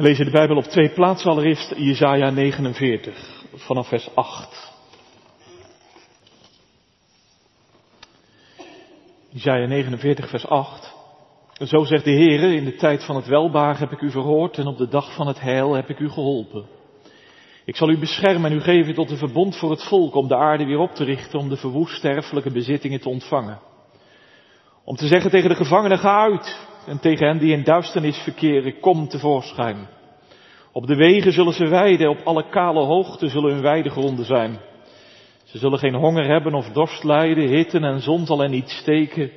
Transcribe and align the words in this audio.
We 0.00 0.06
lezen 0.06 0.24
de 0.24 0.30
Bijbel 0.30 0.56
op 0.56 0.64
twee 0.64 0.90
plaatsen. 0.90 1.30
Allereerst 1.30 1.74
Jesaja 1.76 2.30
49, 2.30 3.44
vanaf 3.54 3.88
vers 3.88 4.14
8. 4.14 4.72
Jesaja 9.28 9.66
49, 9.66 10.28
vers 10.28 10.46
8. 10.46 10.94
Zo 11.52 11.84
zegt 11.84 12.04
de 12.04 12.10
Heere, 12.10 12.54
in 12.54 12.64
de 12.64 12.74
tijd 12.74 13.04
van 13.04 13.16
het 13.16 13.26
welbaar 13.26 13.78
heb 13.78 13.92
ik 13.92 14.00
u 14.00 14.10
verhoord 14.10 14.58
en 14.58 14.66
op 14.66 14.78
de 14.78 14.88
dag 14.88 15.14
van 15.14 15.26
het 15.26 15.40
heil 15.40 15.74
heb 15.74 15.88
ik 15.88 15.98
u 15.98 16.10
geholpen. 16.10 16.66
Ik 17.64 17.76
zal 17.76 17.90
u 17.90 17.98
beschermen 17.98 18.50
en 18.50 18.56
u 18.56 18.60
geven 18.60 18.94
tot 18.94 19.10
een 19.10 19.16
verbond 19.16 19.56
voor 19.56 19.70
het 19.70 19.84
volk 19.84 20.14
om 20.14 20.28
de 20.28 20.36
aarde 20.36 20.64
weer 20.64 20.78
op 20.78 20.94
te 20.94 21.04
richten, 21.04 21.38
om 21.38 21.48
de 21.48 21.56
verwoest 21.56 21.96
sterfelijke 21.96 22.50
bezittingen 22.50 23.00
te 23.00 23.08
ontvangen. 23.08 23.60
Om 24.84 24.96
te 24.96 25.06
zeggen 25.06 25.30
tegen 25.30 25.48
de 25.48 25.56
gevangenen, 25.56 25.98
ga 25.98 26.22
uit. 26.22 26.69
En 26.86 27.00
tegen 27.00 27.26
hen 27.26 27.38
die 27.38 27.52
in 27.52 27.64
duisternis 27.64 28.18
verkeren, 28.18 28.80
kom 28.80 29.08
tevoorschijn. 29.08 29.88
Op 30.72 30.86
de 30.86 30.94
wegen 30.94 31.32
zullen 31.32 31.52
ze 31.52 31.68
weiden, 31.68 32.10
op 32.10 32.20
alle 32.24 32.48
kale 32.48 32.80
hoogten 32.80 33.30
zullen 33.30 33.52
hun 33.52 33.62
weidegronden 33.62 34.24
zijn. 34.24 34.58
Ze 35.44 35.58
zullen 35.58 35.78
geen 35.78 35.94
honger 35.94 36.26
hebben 36.26 36.54
of 36.54 36.68
dorst 36.68 37.04
lijden, 37.04 37.48
hitte 37.48 37.78
en 37.78 38.00
zon 38.00 38.26
zal 38.26 38.38
hen 38.38 38.50
niet 38.50 38.68
steken. 38.68 39.30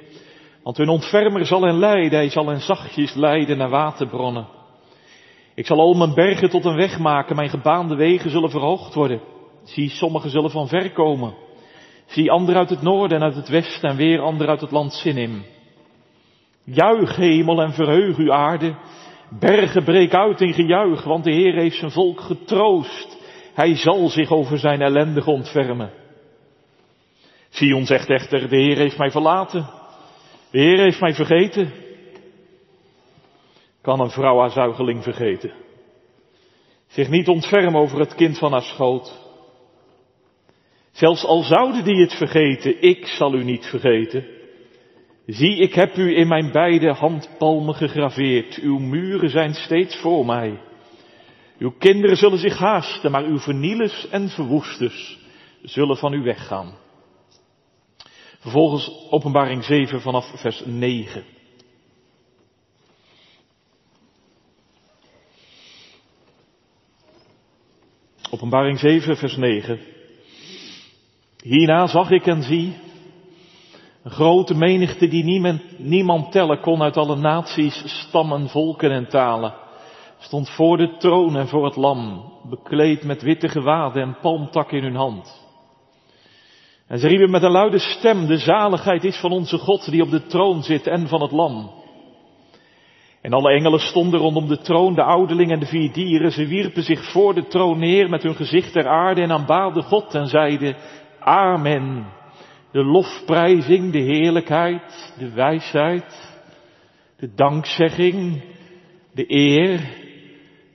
Want 0.64 0.78
hun 0.78 0.90
ontfermer 0.90 1.46
zal 1.46 1.62
hen 1.62 1.80
leiden, 1.80 2.20
hij 2.20 2.30
zal 2.30 2.48
hen 2.48 2.62
zachtjes 2.62 3.14
leiden 3.14 3.58
naar 3.58 3.70
waterbronnen. 3.70 4.48
Ik 5.56 5.66
zal 5.66 5.80
al 5.80 5.94
mijn 5.94 6.14
bergen 6.14 6.50
tot 6.50 6.66
een 6.66 6.76
weg 6.76 7.00
maken, 7.00 7.36
mijn 7.36 7.50
gebaande 7.50 7.96
wegen 7.96 8.30
zullen 8.30 8.50
verhoogd 8.50 8.94
worden. 8.94 9.22
Zie, 9.64 9.90
sommigen 9.90 10.30
zullen 10.30 10.52
van 10.52 10.68
ver 10.68 10.92
komen. 10.92 11.34
Zie 12.06 12.32
anderen 12.32 12.60
uit 12.60 12.70
het 12.70 12.82
noorden 12.82 13.18
en 13.18 13.24
uit 13.24 13.36
het 13.36 13.50
westen 13.50 13.90
en 13.90 13.96
weer 13.96 14.20
anderen 14.20 14.52
uit 14.52 14.62
het 14.62 14.72
land 14.72 14.94
Sinim. 14.94 15.44
Juich 16.64 17.16
hemel 17.16 17.62
en 17.62 17.74
verheug 17.74 18.18
uw 18.18 18.34
aarde. 18.34 18.76
Bergen 19.40 19.84
breek 19.84 20.14
uit 20.14 20.42
in 20.42 20.54
gejuich, 20.54 21.04
want 21.04 21.24
de 21.24 21.32
Heer 21.32 21.54
heeft 21.54 21.78
zijn 21.78 21.92
volk 21.92 22.22
getroost. 22.22 23.18
Hij 23.54 23.76
zal 23.76 24.10
zich 24.10 24.32
over 24.32 24.60
zijn 24.60 24.82
ellendige 24.82 25.32
ontfermen. 25.32 25.92
Sion 27.50 27.86
zegt 27.86 28.10
echter, 28.10 28.50
de 28.50 28.58
Heer 28.58 28.78
heeft 28.78 28.98
mij 28.98 29.12
verlaten. 29.12 29.70
De 30.52 30.60
Heer 30.60 30.78
heeft 30.78 31.00
mij 31.00 31.14
vergeten. 31.14 31.72
Kan 33.82 34.00
een 34.00 34.10
vrouw 34.10 34.40
haar 34.40 34.52
zuigeling 34.52 35.04
vergeten? 35.04 35.54
Zich 36.88 37.10
niet 37.10 37.28
ontfermen 37.28 37.82
over 37.82 38.00
het 38.00 38.16
kind 38.16 38.38
van 38.38 38.52
haar 38.52 38.62
schoot. 38.62 39.22
Zelfs 40.92 41.26
al 41.26 41.42
zouden 41.42 41.84
die 41.84 42.02
het 42.02 42.14
vergeten, 42.14 42.82
ik 42.82 43.08
zal 43.08 43.34
u 43.34 43.44
niet 43.44 43.66
vergeten. 43.66 44.26
Zie, 45.26 45.58
ik 45.58 45.74
heb 45.74 45.98
u 45.98 46.18
in 46.18 46.28
mijn 46.28 46.52
beide 46.52 46.92
handpalmen 46.92 47.76
gegraveerd. 47.76 48.56
Uw 48.56 48.78
muren 48.78 49.30
zijn 49.30 49.54
steeds 49.54 49.96
voor 49.96 50.26
mij. 50.26 50.62
Uw 51.58 51.72
kinderen 51.78 52.18
zullen 52.18 52.38
zich 52.38 52.58
haasten, 52.58 53.12
maar 53.12 53.24
uw 53.24 53.40
vernielers 53.40 54.10
en 54.10 54.30
verwoesters 54.30 55.20
zullen 55.62 55.98
van 55.98 56.14
u 56.14 56.24
weggaan. 56.24 56.78
Vervolgens 58.40 59.08
openbaring 59.10 59.64
7 59.64 60.02
vanaf 60.02 60.32
vers 60.36 60.62
9. 60.66 61.24
Openbaring 68.30 68.80
7 68.80 69.18
vers 69.18 69.36
9. 69.36 69.80
Hierna 71.44 71.88
zag 71.88 72.12
ik 72.12 72.26
en 72.26 72.44
zie 72.44 72.83
een 74.04 74.12
grote 74.12 74.54
menigte 74.54 75.08
die 75.08 75.24
niemand, 75.24 75.62
niemand 75.78 76.32
tellen 76.32 76.60
kon 76.60 76.82
uit 76.82 76.98
alle 76.98 77.16
naties, 77.16 77.84
stammen, 77.86 78.50
volken 78.50 78.92
en 78.92 79.08
talen. 79.08 79.54
Stond 80.20 80.50
voor 80.50 80.78
de 80.78 80.98
troon 80.98 81.36
en 81.36 81.48
voor 81.48 81.66
het 81.66 81.76
lam, 81.76 82.32
bekleed 82.50 83.04
met 83.04 83.22
witte 83.22 83.50
gewaden 83.50 84.02
en 84.02 84.18
palmtakken 84.22 84.78
in 84.78 84.84
hun 84.84 84.96
hand. 84.96 85.42
En 86.88 87.00
ze 87.00 87.08
riepen 87.08 87.32
met 87.32 87.44
een 87.44 87.52
luide 87.52 87.80
stem, 87.80 88.26
de 88.26 88.38
zaligheid 88.38 89.04
is 89.04 89.18
van 89.18 89.32
onze 89.32 89.58
God 89.58 89.92
die 89.92 90.02
op 90.02 90.10
de 90.10 90.26
troon 90.26 90.64
zit 90.64 90.88
en 90.88 91.08
van 91.08 91.22
het 91.22 91.32
lam. 91.32 91.72
En 93.22 93.34
alle 93.34 93.52
engelen 93.52 93.80
stonden 93.80 94.20
rondom 94.20 94.48
de 94.48 94.58
troon, 94.58 94.96
de 94.96 95.04
ouderling 95.04 95.52
en 95.52 95.60
de 95.60 95.66
vier 95.66 95.94
dieren. 95.94 96.32
Ze 96.32 96.48
wierpen 96.48 96.84
zich 96.84 97.12
voor 97.12 97.34
de 97.34 97.48
troon 97.48 97.80
neer 97.80 98.10
met 98.10 98.24
hun 98.24 98.36
gezicht 98.36 98.72
ter 98.72 98.88
aarde 98.88 99.22
en 99.22 99.32
aanbaden 99.32 99.84
God 99.84 100.16
en 100.16 100.28
zeiden, 100.28 100.76
Amen. 101.20 102.06
De 102.74 102.84
lofprijzing, 102.84 103.92
de 103.92 104.00
heerlijkheid, 104.00 105.14
de 105.18 105.32
wijsheid, 105.34 106.38
de 107.18 107.34
dankzegging, 107.34 108.44
de 109.12 109.26
eer, 109.28 109.80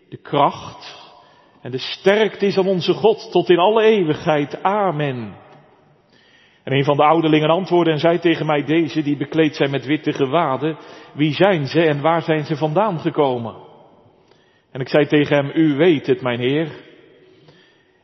de 0.09 0.17
kracht 0.17 0.97
en 1.63 1.71
de 1.71 1.79
sterkte 1.79 2.47
is 2.47 2.59
aan 2.59 2.67
onze 2.67 2.93
God 2.93 3.29
tot 3.31 3.51
in 3.51 3.59
alle 3.59 3.83
eeuwigheid. 3.83 4.63
Amen. 4.63 5.37
En 6.65 6.73
een 6.73 6.85
van 6.85 6.97
de 6.97 7.05
ouderlingen 7.05 7.49
antwoordde 7.49 7.93
en 7.93 7.99
zei 7.99 8.19
tegen 8.19 8.47
mij, 8.47 8.65
deze 8.65 9.03
die 9.03 9.17
bekleed 9.17 9.57
zijn 9.57 9.71
met 9.71 9.87
witte 9.87 10.13
gewaden, 10.13 10.79
wie 11.15 11.33
zijn 11.33 11.67
ze 11.67 11.83
en 11.83 12.01
waar 12.01 12.23
zijn 12.23 12.45
ze 12.45 12.57
vandaan 12.57 12.99
gekomen? 12.99 13.55
En 14.73 14.81
ik 14.81 14.89
zei 14.89 15.07
tegen 15.07 15.37
hem, 15.37 15.51
u 15.55 15.77
weet 15.77 16.07
het, 16.07 16.23
mijn 16.23 16.41
heer. 16.41 16.67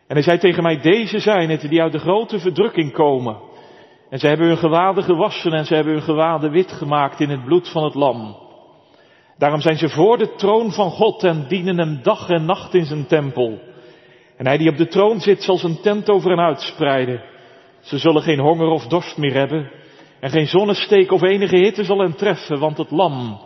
En 0.07 0.15
hij 0.15 0.23
zei 0.23 0.39
tegen 0.39 0.63
mij, 0.63 0.81
deze 0.81 1.19
zijn 1.19 1.51
het 1.51 1.61
die 1.61 1.83
uit 1.83 1.93
de 1.93 1.99
grote 1.99 2.39
verdrukking 2.39 2.93
komen. 2.93 3.53
En 4.11 4.19
ze 4.19 4.27
hebben 4.27 4.47
hun 4.47 4.57
gewaden 4.57 5.03
gewassen 5.03 5.53
en 5.53 5.65
ze 5.65 5.75
hebben 5.75 5.93
hun 5.93 6.03
gewaden 6.03 6.51
wit 6.51 6.73
gemaakt 6.73 7.21
in 7.21 7.31
het 7.31 7.45
bloed 7.45 7.69
van 7.69 7.85
het 7.85 7.95
lam. 7.95 8.37
Daarom 9.39 9.61
zijn 9.61 9.77
ze 9.77 9.89
voor 9.89 10.19
de 10.19 10.35
troon 10.35 10.73
van 10.73 10.91
God 10.91 11.25
en 11.25 11.45
dienen 11.49 11.79
hem 11.79 12.03
dag 12.03 12.29
en 12.29 12.45
nacht 12.45 12.75
in 12.75 12.85
zijn 12.85 13.07
tempel. 13.07 13.59
En 14.37 14.47
hij 14.47 14.59
die 14.59 14.71
op 14.71 14.77
de 14.77 14.87
troon 14.87 15.21
zit 15.21 15.43
zal 15.43 15.57
zijn 15.57 15.81
tent 15.81 16.11
over 16.11 16.31
hen 16.31 16.45
uitspreiden. 16.45 17.23
Ze 17.81 17.99
zullen 17.99 18.23
geen 18.23 18.41
honger 18.41 18.69
of 18.69 18.87
dorst 18.87 19.17
meer 19.17 19.35
hebben. 19.35 19.71
En 20.21 20.31
geen 20.31 20.47
zonnesteek 20.47 21.13
of 21.13 21.23
enige 21.23 21.57
hitte 21.57 21.85
zal 21.85 21.99
hen 21.99 22.17
treffen, 22.17 22.59
want 22.59 22.79
het 22.79 22.91
lam 22.91 23.39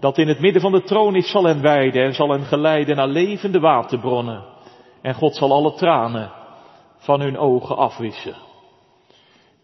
dat 0.00 0.18
in 0.18 0.28
het 0.28 0.40
midden 0.40 0.62
van 0.62 0.72
de 0.72 0.82
troon 0.82 1.16
is 1.16 1.30
zal 1.30 1.44
hen 1.44 1.62
weiden 1.62 2.04
en 2.04 2.14
zal 2.14 2.30
hen 2.30 2.42
geleiden 2.42 2.96
naar 2.96 3.08
levende 3.08 3.60
waterbronnen. 3.60 4.44
En 5.02 5.14
God 5.14 5.36
zal 5.36 5.52
alle 5.52 5.74
tranen 5.74 6.32
van 6.96 7.20
hun 7.20 7.38
ogen 7.38 7.76
afwissen. 7.76 8.34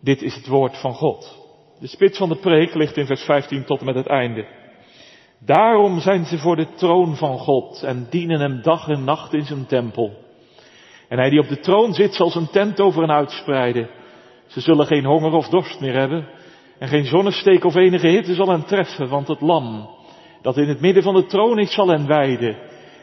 Dit 0.06 0.22
is 0.22 0.34
het 0.34 0.46
woord 0.46 0.78
van 0.78 0.94
God. 0.94 1.44
De 1.80 1.86
spits 1.86 2.18
van 2.18 2.28
de 2.28 2.36
preek 2.36 2.74
ligt 2.74 2.96
in 2.96 3.06
vers 3.06 3.22
15 3.22 3.64
tot 3.64 3.78
en 3.78 3.84
met 3.84 3.94
het 3.94 4.06
einde. 4.06 4.46
Daarom 5.38 6.00
zijn 6.00 6.24
ze 6.24 6.38
voor 6.38 6.56
de 6.56 6.74
troon 6.74 7.16
van 7.16 7.38
God 7.38 7.82
en 7.82 8.06
dienen 8.10 8.40
hem 8.40 8.62
dag 8.62 8.88
en 8.88 9.04
nacht 9.04 9.34
in 9.34 9.44
zijn 9.44 9.66
tempel. 9.66 10.12
En 11.08 11.18
hij 11.18 11.30
die 11.30 11.40
op 11.40 11.48
de 11.48 11.60
troon 11.60 11.94
zit 11.94 12.14
zal 12.14 12.30
zijn 12.30 12.50
tent 12.50 12.80
over 12.80 13.00
hen 13.00 13.10
uitspreiden. 13.10 13.90
Ze 14.46 14.60
zullen 14.60 14.86
geen 14.86 15.04
honger 15.04 15.32
of 15.32 15.48
dorst 15.48 15.80
meer 15.80 15.94
hebben 15.94 16.28
en 16.78 16.88
geen 16.88 17.06
zonnesteek 17.06 17.64
of 17.64 17.74
enige 17.74 18.08
hitte 18.08 18.34
zal 18.34 18.48
hen 18.48 18.64
treffen, 18.64 19.08
want 19.08 19.28
het 19.28 19.40
lam 19.40 19.88
dat 20.42 20.56
in 20.56 20.68
het 20.68 20.80
midden 20.80 21.02
van 21.02 21.14
de 21.14 21.26
troon 21.26 21.58
is 21.58 21.74
zal 21.74 21.88
hen 21.88 22.06
weiden 22.06 22.56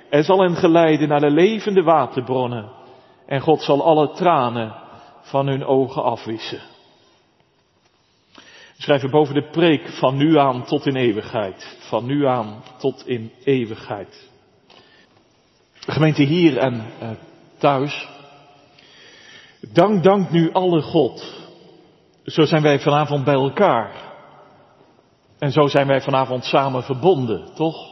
en 0.10 0.24
zal 0.24 0.40
hen 0.40 0.56
geleiden 0.56 1.08
naar 1.08 1.20
de 1.20 1.32
levende 1.32 1.84
waterbronnen. 1.84 2.72
En 3.26 3.42
God 3.42 3.62
zal 3.62 3.84
alle 3.84 4.12
tranen 4.12 4.76
van 5.22 5.48
hun 5.48 5.66
ogen 5.66 6.04
afwissen. 6.04 6.73
Schrijven 8.84 9.10
boven 9.10 9.34
de 9.34 9.50
preek 9.50 9.90
van 9.90 10.18
nu 10.18 10.38
aan 10.38 10.64
tot 10.66 10.86
in 10.86 10.96
eeuwigheid. 10.96 11.78
Van 11.80 12.06
nu 12.06 12.28
aan 12.28 12.64
tot 12.78 13.08
in 13.08 13.32
eeuwigheid. 13.44 14.30
Gemeente 15.74 16.24
hier 16.24 16.58
en 16.58 16.74
uh, 16.74 17.10
thuis. 17.58 18.08
Dank, 19.74 20.04
dank 20.04 20.32
nu 20.32 20.52
alle 20.52 20.82
God. 20.82 21.34
Zo 22.26 22.46
zijn 22.46 22.62
wij 22.62 22.80
vanavond 22.80 23.24
bij 23.24 23.34
elkaar. 23.34 23.92
En 25.40 25.52
zo 25.52 25.68
zijn 25.68 25.88
wij 25.88 26.02
vanavond 26.02 26.44
samen 26.44 26.84
verbonden, 26.84 27.54
toch? 27.56 27.92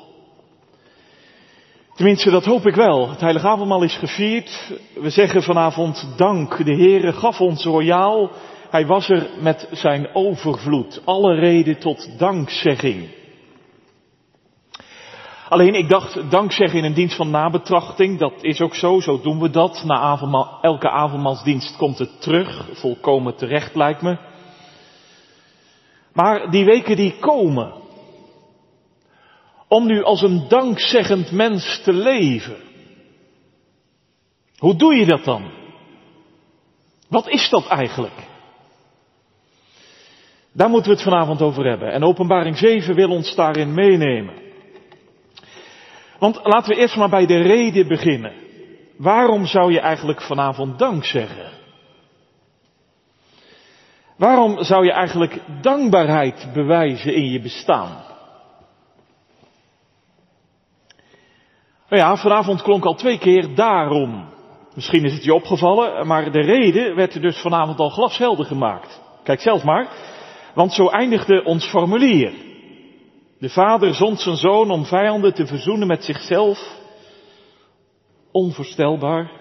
Tenminste, 1.96 2.30
dat 2.30 2.46
hoop 2.46 2.68
ik 2.68 2.76
wel. 2.76 3.10
Het 3.10 3.22
heilige 3.22 3.48
avondmaal 3.48 3.84
is 3.84 3.98
gevierd. 3.98 4.74
We 4.94 5.10
zeggen 5.10 5.44
vanavond 5.44 6.08
dank. 6.18 6.66
De 6.66 6.76
Heere 6.76 7.14
gaf 7.14 7.42
ons 7.42 7.64
royaal. 7.64 8.32
Hij 8.72 8.86
was 8.86 9.10
er 9.10 9.30
met 9.40 9.68
zijn 9.72 10.16
overvloed. 10.16 11.02
Alle 11.06 11.34
reden 11.34 11.80
tot 11.80 12.20
dankzegging. 12.20 13.10
Alleen 15.50 15.76
ik 15.76 15.90
dacht, 15.90 16.32
dankzeggen 16.32 16.80
in 16.80 16.86
een 16.86 16.94
dienst 16.94 17.16
van 17.16 17.30
nabetrachting, 17.30 18.20
dat 18.20 18.34
is 18.44 18.62
ook 18.62 18.76
zo, 18.76 19.00
zo 19.00 19.22
doen 19.22 19.40
we 19.40 19.50
dat. 19.50 19.84
Na 19.86 19.96
avondmaal, 19.96 20.60
elke 20.62 20.90
avondmaalsdienst 20.90 21.78
komt 21.78 21.98
het 21.98 22.22
terug, 22.22 22.70
volkomen 22.74 23.36
terecht 23.36 23.76
lijkt 23.76 24.02
me. 24.02 24.18
Maar 26.14 26.52
die 26.52 26.66
weken 26.66 26.96
die 26.96 27.20
komen, 27.20 27.74
om 29.68 29.86
nu 29.86 30.04
als 30.04 30.22
een 30.22 30.48
dankzeggend 30.48 31.32
mens 31.32 31.82
te 31.84 31.94
leven. 31.94 32.58
Hoe 34.58 34.76
doe 34.76 34.96
je 34.96 35.06
dat 35.06 35.24
dan? 35.24 35.52
Wat 37.08 37.28
is 37.28 37.50
dat 37.50 37.68
eigenlijk? 37.68 38.30
Daar 40.54 40.70
moeten 40.70 40.92
we 40.92 40.98
het 40.98 41.08
vanavond 41.08 41.42
over 41.42 41.66
hebben. 41.66 41.92
En 41.92 42.04
openbaring 42.04 42.58
7 42.58 42.96
wil 42.96 43.10
ons 43.10 43.36
daarin 43.36 43.74
meenemen. 43.74 44.34
Want 46.20 46.40
laten 46.44 46.70
we 46.70 46.80
eerst 46.80 46.96
maar 46.96 47.10
bij 47.10 47.26
de 47.26 47.42
reden 47.42 47.88
beginnen. 47.88 48.34
Waarom 48.98 49.46
zou 49.46 49.72
je 49.72 49.80
eigenlijk 49.80 50.22
vanavond 50.22 50.80
dank 50.80 51.06
zeggen? 51.06 51.50
Waarom 54.18 54.64
zou 54.64 54.86
je 54.86 54.92
eigenlijk 54.92 55.40
dankbaarheid 55.62 56.48
bewijzen 56.54 57.14
in 57.14 57.30
je 57.30 57.42
bestaan? 57.42 58.04
Nou 61.90 62.02
ja, 62.02 62.18
vanavond 62.18 62.62
klonk 62.62 62.86
al 62.86 62.96
twee 62.96 63.18
keer 63.18 63.56
daarom. 63.56 64.26
Misschien 64.76 65.06
is 65.06 65.14
het 65.14 65.24
je 65.24 65.34
opgevallen, 65.34 66.08
maar 66.08 66.32
de 66.32 66.42
reden 66.42 66.96
werd 66.96 67.22
dus 67.22 67.42
vanavond 67.42 67.80
al 67.80 67.90
glashelder 67.90 68.46
gemaakt. 68.46 69.02
Kijk 69.24 69.40
zelf 69.42 69.64
maar, 69.64 69.88
want 70.54 70.74
zo 70.74 70.88
eindigde 70.88 71.44
ons 71.44 71.66
formulier. 71.66 72.34
De 73.40 73.50
vader 73.50 73.94
zond 73.94 74.20
zijn 74.20 74.36
zoon 74.36 74.72
om 74.72 74.86
vijanden 74.86 75.34
te 75.34 75.46
verzoenen 75.46 75.88
met 75.88 76.04
zichzelf. 76.04 76.80
Onvoorstelbaar. 78.32 79.32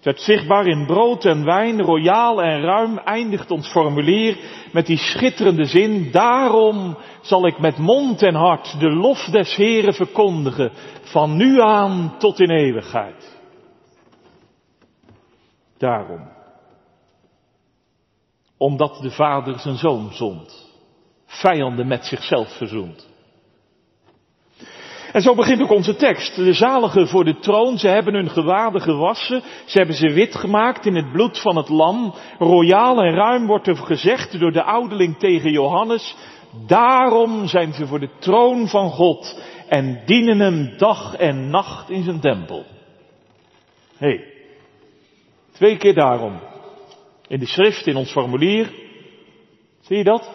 Het 0.00 0.20
zichtbaar 0.20 0.66
in 0.66 0.86
brood 0.86 1.24
en 1.24 1.44
wijn, 1.44 1.82
royaal 1.82 2.42
en 2.42 2.60
ruim, 2.60 2.98
eindigt 2.98 3.50
ons 3.50 3.68
formulier 3.68 4.36
met 4.72 4.86
die 4.86 4.96
schitterende 4.96 5.64
zin, 5.64 6.10
daarom 6.12 6.96
zal 7.22 7.46
ik 7.46 7.58
met 7.58 7.78
mond 7.78 8.22
en 8.22 8.34
hart 8.34 8.80
de 8.80 8.90
lof 8.90 9.24
des 9.24 9.56
Heren 9.56 9.94
verkondigen, 9.94 10.72
van 11.02 11.36
nu 11.36 11.60
aan 11.60 12.14
tot 12.18 12.40
in 12.40 12.50
eeuwigheid. 12.50 13.38
Daarom. 15.78 16.20
Omdat 18.58 18.98
de 19.02 19.10
vader 19.10 19.58
zijn 19.58 19.76
zoon 19.76 20.12
zond, 20.12 20.72
vijanden 21.26 21.86
met 21.86 22.04
zichzelf 22.04 22.56
verzoend. 22.56 23.12
En 25.14 25.22
zo 25.22 25.34
begint 25.34 25.62
ook 25.62 25.70
onze 25.70 25.96
tekst. 25.96 26.36
De 26.36 26.52
zaligen 26.52 27.08
voor 27.08 27.24
de 27.24 27.38
troon, 27.38 27.78
ze 27.78 27.88
hebben 27.88 28.14
hun 28.14 28.30
gewaden 28.30 28.80
gewassen, 28.80 29.42
ze 29.64 29.78
hebben 29.78 29.96
ze 29.96 30.12
wit 30.12 30.34
gemaakt 30.34 30.86
in 30.86 30.94
het 30.94 31.12
bloed 31.12 31.40
van 31.40 31.56
het 31.56 31.68
lam. 31.68 32.14
Royaal 32.38 33.02
en 33.02 33.14
ruim 33.14 33.46
wordt 33.46 33.66
er 33.66 33.76
gezegd 33.76 34.38
door 34.38 34.52
de 34.52 34.62
ouderling 34.62 35.18
tegen 35.18 35.50
Johannes. 35.50 36.16
Daarom 36.66 37.46
zijn 37.46 37.72
ze 37.72 37.86
voor 37.86 38.00
de 38.00 38.10
troon 38.18 38.68
van 38.68 38.90
God 38.90 39.42
en 39.68 40.02
dienen 40.06 40.40
hem 40.40 40.78
dag 40.78 41.16
en 41.16 41.50
nacht 41.50 41.90
in 41.90 42.02
zijn 42.02 42.20
tempel. 42.20 42.64
Hé, 43.96 44.08
hey, 44.08 44.24
twee 45.52 45.76
keer 45.76 45.94
daarom. 45.94 46.40
In 47.34 47.40
de 47.40 47.46
schrift, 47.46 47.86
in 47.86 47.96
ons 47.96 48.12
formulier. 48.12 48.72
Zie 49.80 49.96
je 49.96 50.04
dat? 50.04 50.30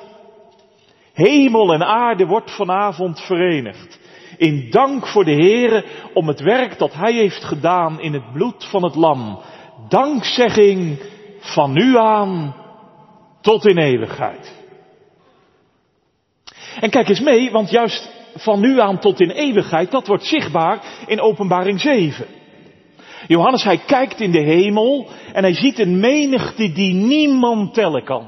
Hemel 1.14 1.74
en 1.74 1.84
aarde 1.84 2.26
wordt 2.26 2.52
vanavond 2.56 3.20
verenigd. 3.20 4.00
In 4.38 4.70
dank 4.70 5.08
voor 5.08 5.24
de 5.24 5.34
Heere 5.34 5.86
om 6.14 6.28
het 6.28 6.40
werk 6.40 6.78
dat 6.78 6.94
Hij 6.94 7.14
heeft 7.14 7.44
gedaan 7.44 8.00
in 8.02 8.14
het 8.14 8.34
bloed 8.34 8.66
van 8.70 8.84
het 8.84 8.96
lam. 8.96 9.40
Dankzegging 9.90 11.00
van 11.40 11.72
nu 11.72 11.98
aan 11.98 12.56
tot 13.42 13.66
in 13.66 13.78
eeuwigheid. 13.78 14.56
En 16.80 16.90
kijk 16.90 17.10
eens 17.10 17.22
mee, 17.22 17.52
want 17.52 17.70
juist 17.70 18.10
van 18.36 18.60
nu 18.60 18.80
aan 18.80 19.00
tot 19.00 19.20
in 19.20 19.30
eeuwigheid, 19.30 19.92
dat 19.92 20.08
wordt 20.08 20.26
zichtbaar 20.26 20.84
in 21.08 21.22
openbaring 21.22 21.80
7. 21.80 22.39
Johannes, 23.28 23.64
hij 23.64 23.78
kijkt 23.78 24.20
in 24.20 24.32
de 24.32 24.42
hemel 24.42 25.08
en 25.34 25.44
hij 25.44 25.54
ziet 25.54 25.80
een 25.80 26.00
menigte 26.00 26.72
die 26.72 26.94
niemand 26.94 27.74
tellen 27.74 28.04
kan. 28.04 28.28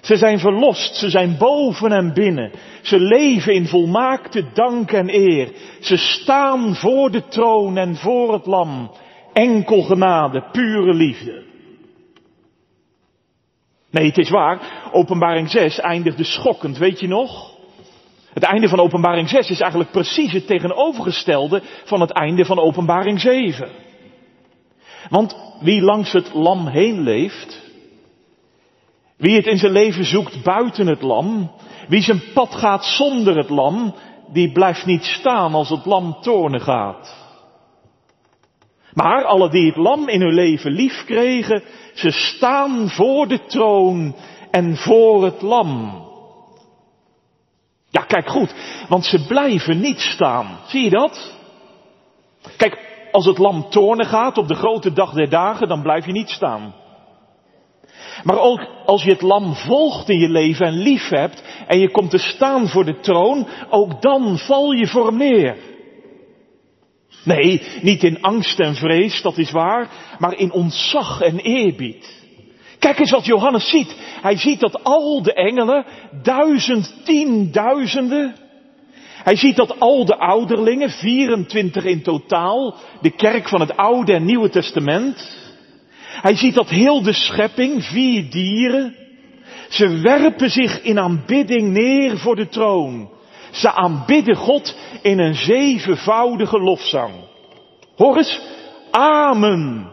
Ze 0.00 0.16
zijn 0.16 0.38
verlost, 0.38 0.96
ze 0.96 1.10
zijn 1.10 1.36
boven 1.38 1.92
en 1.92 2.12
binnen. 2.12 2.52
Ze 2.82 3.00
leven 3.00 3.54
in 3.54 3.66
volmaakte 3.66 4.44
dank 4.52 4.92
en 4.92 5.14
eer. 5.14 5.52
Ze 5.80 5.96
staan 5.96 6.74
voor 6.74 7.10
de 7.10 7.28
troon 7.28 7.76
en 7.76 7.96
voor 7.96 8.32
het 8.32 8.46
lam. 8.46 8.90
Enkel 9.32 9.82
genade, 9.82 10.44
pure 10.52 10.94
liefde. 10.94 11.42
Nee, 13.90 14.06
het 14.06 14.18
is 14.18 14.30
waar. 14.30 14.90
Openbaring 14.92 15.50
6 15.50 15.80
eindigde 15.80 16.24
schokkend, 16.24 16.78
weet 16.78 17.00
je 17.00 17.08
nog? 17.08 17.51
Het 18.32 18.42
einde 18.42 18.68
van 18.68 18.80
openbaring 18.80 19.28
6 19.28 19.50
is 19.50 19.60
eigenlijk 19.60 19.90
precies 19.90 20.32
het 20.32 20.46
tegenovergestelde 20.46 21.62
van 21.84 22.00
het 22.00 22.10
einde 22.10 22.44
van 22.44 22.58
openbaring 22.58 23.20
7. 23.20 23.68
Want 25.08 25.36
wie 25.60 25.82
langs 25.82 26.12
het 26.12 26.34
lam 26.34 26.66
heen 26.66 27.00
leeft, 27.00 27.60
wie 29.16 29.36
het 29.36 29.46
in 29.46 29.58
zijn 29.58 29.72
leven 29.72 30.04
zoekt 30.04 30.42
buiten 30.42 30.86
het 30.86 31.02
lam, 31.02 31.50
wie 31.88 32.02
zijn 32.02 32.22
pad 32.34 32.54
gaat 32.54 32.84
zonder 32.84 33.36
het 33.36 33.50
lam, 33.50 33.94
die 34.32 34.52
blijft 34.52 34.86
niet 34.86 35.04
staan 35.04 35.54
als 35.54 35.68
het 35.68 35.84
lam 35.84 36.16
toornen 36.20 36.60
gaat. 36.60 37.20
Maar 38.92 39.24
alle 39.24 39.50
die 39.50 39.66
het 39.66 39.76
lam 39.76 40.08
in 40.08 40.20
hun 40.20 40.34
leven 40.34 40.72
lief 40.72 41.04
kregen, 41.04 41.62
ze 41.94 42.10
staan 42.10 42.88
voor 42.88 43.28
de 43.28 43.44
troon 43.46 44.14
en 44.50 44.76
voor 44.76 45.24
het 45.24 45.42
lam. 45.42 46.00
Ja, 47.92 48.02
kijk 48.02 48.28
goed, 48.28 48.54
want 48.88 49.04
ze 49.04 49.26
blijven 49.26 49.80
niet 49.80 50.00
staan. 50.00 50.58
Zie 50.66 50.82
je 50.82 50.90
dat? 50.90 51.32
Kijk, 52.56 52.78
als 53.10 53.26
het 53.26 53.38
lam 53.38 53.70
toornen 53.70 54.06
gaat 54.06 54.38
op 54.38 54.48
de 54.48 54.54
grote 54.54 54.92
dag 54.92 55.12
der 55.12 55.28
dagen, 55.28 55.68
dan 55.68 55.82
blijf 55.82 56.06
je 56.06 56.12
niet 56.12 56.28
staan. 56.28 56.74
Maar 58.22 58.38
ook 58.38 58.66
als 58.86 59.02
je 59.02 59.10
het 59.10 59.22
lam 59.22 59.54
volgt 59.54 60.08
in 60.08 60.18
je 60.18 60.28
leven 60.28 60.66
en 60.66 60.72
lief 60.72 61.08
hebt 61.08 61.42
en 61.66 61.78
je 61.78 61.90
komt 61.90 62.10
te 62.10 62.18
staan 62.18 62.68
voor 62.68 62.84
de 62.84 63.00
troon, 63.00 63.48
ook 63.70 64.02
dan 64.02 64.38
val 64.38 64.72
je 64.72 64.86
voor 64.86 65.06
hem 65.06 65.16
neer. 65.16 65.56
Nee, 67.24 67.62
niet 67.82 68.02
in 68.02 68.22
angst 68.22 68.60
en 68.60 68.74
vrees, 68.74 69.22
dat 69.22 69.38
is 69.38 69.50
waar, 69.50 69.90
maar 70.18 70.34
in 70.34 70.52
ontzag 70.52 71.20
en 71.20 71.38
eerbied. 71.38 72.21
Kijk 72.82 72.98
eens 72.98 73.10
wat 73.10 73.26
Johannes 73.26 73.68
ziet. 73.68 73.96
Hij 74.22 74.36
ziet 74.36 74.60
dat 74.60 74.84
al 74.84 75.22
de 75.22 75.32
engelen, 75.32 75.84
duizend, 76.22 76.94
tienduizenden, 77.04 78.34
hij 79.22 79.36
ziet 79.36 79.56
dat 79.56 79.80
al 79.80 80.04
de 80.04 80.16
ouderlingen, 80.16 80.90
24 80.90 81.84
in 81.84 82.02
totaal, 82.02 82.74
de 83.00 83.10
kerk 83.10 83.48
van 83.48 83.60
het 83.60 83.76
Oude 83.76 84.12
en 84.12 84.24
Nieuwe 84.24 84.48
Testament, 84.48 85.36
hij 86.00 86.36
ziet 86.36 86.54
dat 86.54 86.68
heel 86.68 87.02
de 87.02 87.12
schepping, 87.12 87.84
vier 87.84 88.30
dieren, 88.30 88.96
ze 89.68 90.00
werpen 90.00 90.50
zich 90.50 90.82
in 90.82 90.98
aanbidding 90.98 91.72
neer 91.72 92.18
voor 92.18 92.36
de 92.36 92.48
troon. 92.48 93.10
Ze 93.50 93.72
aanbidden 93.72 94.36
God 94.36 94.76
in 95.02 95.18
een 95.18 95.34
zevenvoudige 95.34 96.58
lofzang. 96.58 97.12
Hoor 97.96 98.16
eens, 98.16 98.40
amen. 98.90 99.88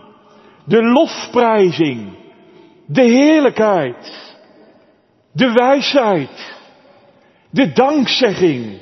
De 0.66 0.84
lofprijzing, 0.84 2.19
de 2.92 3.02
heerlijkheid, 3.02 4.36
de 5.32 5.52
wijsheid, 5.52 6.56
de 7.50 7.72
dankzegging, 7.72 8.80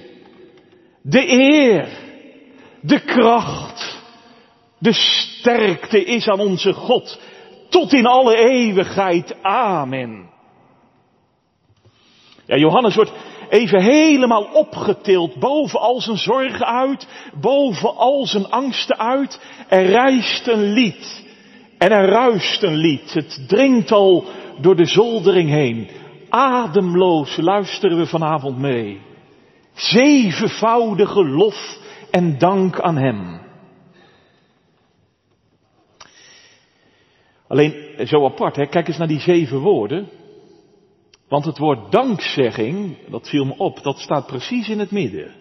de 1.01 1.31
eer, 1.31 1.87
de 2.81 2.99
kracht, 2.99 3.97
de 4.79 4.93
sterkte 4.93 6.03
is 6.03 6.27
aan 6.27 6.39
onze 6.39 6.73
God 6.73 7.19
tot 7.69 7.93
in 7.93 8.05
alle 8.05 8.35
eeuwigheid. 8.35 9.35
Amen. 9.41 10.29
Ja, 12.45 12.55
Johannes 12.55 12.95
wordt 12.95 13.11
even 13.49 13.81
helemaal 13.81 14.43
opgetild, 14.43 15.39
boven 15.39 15.79
al 15.79 16.01
zijn 16.01 16.17
zorgen 16.17 16.65
uit, 16.65 17.07
boven 17.39 17.95
al 17.95 18.25
zijn 18.25 18.49
angsten 18.49 18.97
uit. 18.97 19.39
Er 19.67 19.85
rijst 19.85 20.47
een 20.47 20.73
lied 20.73 21.25
en 21.77 21.91
er 21.91 22.10
ruist 22.10 22.63
een 22.63 22.75
lied. 22.75 23.13
Het 23.13 23.43
dringt 23.48 23.91
al 23.91 24.25
door 24.62 24.75
de 24.75 24.86
zoldering 24.86 25.50
heen. 25.50 25.89
Ademloos 26.29 27.38
luisteren 27.38 27.98
we 27.98 28.05
vanavond 28.05 28.57
mee. 28.57 29.01
Zevenvoudige 29.74 31.25
lof 31.25 31.79
en 32.12 32.38
dank 32.38 32.79
aan 32.79 32.98
Hem. 32.98 33.46
Alleen 37.48 38.07
zo 38.07 38.25
apart, 38.25 38.55
hè? 38.55 38.65
kijk 38.65 38.88
eens 38.88 38.98
naar 38.98 39.07
die 39.07 39.19
zeven 39.19 39.60
woorden. 39.60 40.10
Want 41.27 41.46
het 41.46 41.57
woord 41.57 41.91
dankzegging, 41.91 42.98
dat 43.10 43.29
viel 43.29 43.46
me 43.46 43.57
op, 43.57 43.84
dat 43.84 44.00
staat 44.00 44.27
precies 44.27 44.69
in 44.69 44.79
het 44.79 44.91
midden. 44.91 45.31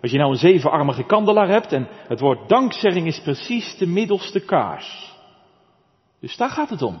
Als 0.00 0.10
je 0.10 0.18
nou 0.18 0.30
een 0.30 0.38
zevenarmige 0.38 1.04
kandelaar 1.04 1.48
hebt 1.48 1.72
en 1.72 1.88
het 1.90 2.20
woord 2.20 2.48
dankzegging 2.48 3.06
is 3.06 3.20
precies 3.20 3.76
de 3.76 3.86
middelste 3.86 4.40
kaars. 4.40 5.13
Dus 6.24 6.36
daar 6.36 6.50
gaat 6.50 6.70
het 6.70 6.82
om. 6.82 6.98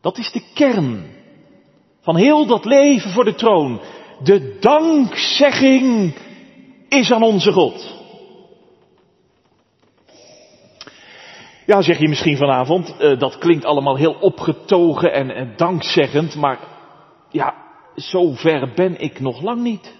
Dat 0.00 0.18
is 0.18 0.32
de 0.32 0.42
kern 0.54 1.04
van 2.00 2.16
heel 2.16 2.46
dat 2.46 2.64
leven 2.64 3.10
voor 3.10 3.24
de 3.24 3.34
troon. 3.34 3.80
De 4.22 4.56
dankzegging 4.60 6.14
is 6.88 7.12
aan 7.12 7.22
onze 7.22 7.52
God. 7.52 8.00
Ja, 11.66 11.82
zeg 11.82 11.98
je 11.98 12.08
misschien 12.08 12.36
vanavond, 12.36 12.94
uh, 13.00 13.18
dat 13.18 13.38
klinkt 13.38 13.64
allemaal 13.64 13.96
heel 13.96 14.16
opgetogen 14.20 15.12
en, 15.12 15.30
en 15.30 15.52
dankzeggend, 15.56 16.34
maar 16.34 16.58
ja, 17.30 17.54
zo 17.96 18.32
ver 18.32 18.72
ben 18.74 19.00
ik 19.00 19.20
nog 19.20 19.42
lang 19.42 19.62
niet. 19.62 19.98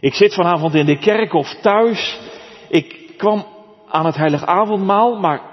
Ik 0.00 0.14
zit 0.14 0.34
vanavond 0.34 0.74
in 0.74 0.86
de 0.86 0.98
kerk 0.98 1.32
of 1.32 1.54
thuis. 1.54 2.20
Ik 2.68 3.12
kwam 3.16 3.46
aan 3.88 4.06
het 4.06 4.16
heilig 4.16 4.44
avondmaal, 4.44 5.20
maar 5.20 5.52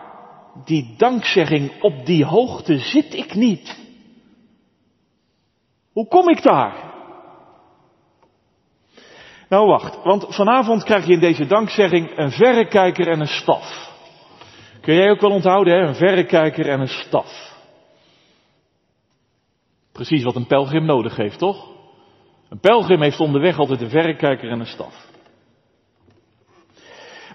die 0.65 0.93
dankzegging 0.97 1.81
op 1.81 2.05
die 2.05 2.25
hoogte 2.25 2.77
zit 2.77 3.13
ik 3.13 3.33
niet. 3.33 3.79
Hoe 5.91 6.07
kom 6.07 6.29
ik 6.29 6.43
daar? 6.43 6.89
Nou 9.49 9.67
wacht, 9.67 10.03
want 10.03 10.25
vanavond 10.35 10.83
krijg 10.83 11.05
je 11.05 11.13
in 11.13 11.19
deze 11.19 11.45
dankzegging 11.45 12.17
een 12.17 12.31
verrekijker 12.31 13.07
en 13.07 13.19
een 13.19 13.27
staf. 13.27 13.89
Kun 14.81 14.95
jij 14.95 15.09
ook 15.09 15.21
wel 15.21 15.31
onthouden, 15.31 15.73
hè? 15.73 15.87
Een 15.87 15.95
verrekijker 15.95 16.69
en 16.69 16.79
een 16.79 16.87
staf. 16.87 17.51
Precies 19.91 20.23
wat 20.23 20.35
een 20.35 20.47
pelgrim 20.47 20.85
nodig 20.85 21.15
heeft, 21.15 21.39
toch? 21.39 21.69
Een 22.49 22.59
pelgrim 22.59 23.01
heeft 23.01 23.19
onderweg 23.19 23.57
altijd 23.57 23.81
een 23.81 23.89
verrekijker 23.89 24.49
en 24.49 24.59
een 24.59 24.65
staf. 24.65 25.10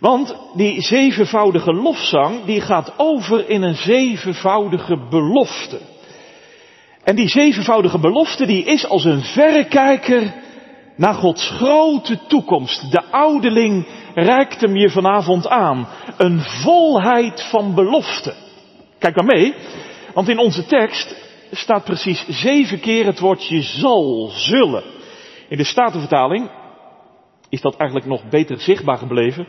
Want 0.01 0.37
die 0.55 0.81
zevenvoudige 0.81 1.73
lofzang, 1.73 2.45
die 2.45 2.61
gaat 2.61 2.93
over 2.97 3.49
in 3.49 3.63
een 3.63 3.77
zevenvoudige 3.77 5.07
belofte. 5.11 5.79
En 7.05 7.17
die 7.17 7.29
zevenvoudige 7.29 7.99
belofte, 7.99 8.47
die 8.47 8.65
is 8.65 8.89
als 8.89 9.05
een 9.05 9.23
verrekijker 9.23 10.35
naar 10.97 11.15
Gods 11.15 11.51
grote 11.51 12.19
toekomst. 12.27 12.91
De 12.91 13.03
ouderling 13.11 13.87
reikt 14.15 14.61
hem 14.61 14.77
je 14.77 14.91
vanavond 14.91 15.49
aan. 15.49 15.89
Een 16.17 16.41
volheid 16.41 17.43
van 17.43 17.75
belofte. 17.75 18.35
Kijk 18.99 19.17
maar 19.17 19.25
mee, 19.25 19.55
want 20.15 20.29
in 20.29 20.39
onze 20.39 20.67
tekst 20.67 21.17
staat 21.51 21.85
precies 21.85 22.27
zeven 22.29 22.81
keer 22.81 23.07
het 23.07 23.19
woordje 23.19 23.63
zal, 23.63 24.31
zullen. 24.33 24.83
In 25.49 25.57
de 25.57 25.65
Statenvertaling 25.65 26.51
is 27.49 27.61
dat 27.61 27.77
eigenlijk 27.77 28.11
nog 28.11 28.29
beter 28.29 28.61
zichtbaar 28.61 28.99
gebleven. 28.99 29.47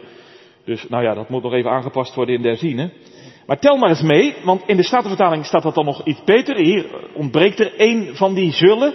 Dus 0.67 0.89
nou 0.89 1.03
ja, 1.03 1.13
dat 1.13 1.29
moet 1.29 1.43
nog 1.43 1.53
even 1.53 1.71
aangepast 1.71 2.15
worden 2.15 2.35
in 2.35 2.41
de 2.41 2.47
herziene. 2.47 2.91
Maar 3.45 3.59
tel 3.59 3.77
maar 3.77 3.89
eens 3.89 4.01
mee, 4.01 4.35
want 4.43 4.63
in 4.65 4.77
de 4.77 4.83
Statenvertaling 4.83 5.45
staat 5.45 5.63
dat 5.63 5.75
dan 5.75 5.85
nog 5.85 6.05
iets 6.05 6.23
beter. 6.23 6.57
Hier 6.57 7.09
ontbreekt 7.13 7.59
er 7.59 7.75
één 7.75 8.15
van 8.15 8.33
die 8.33 8.51
zullen. 8.51 8.93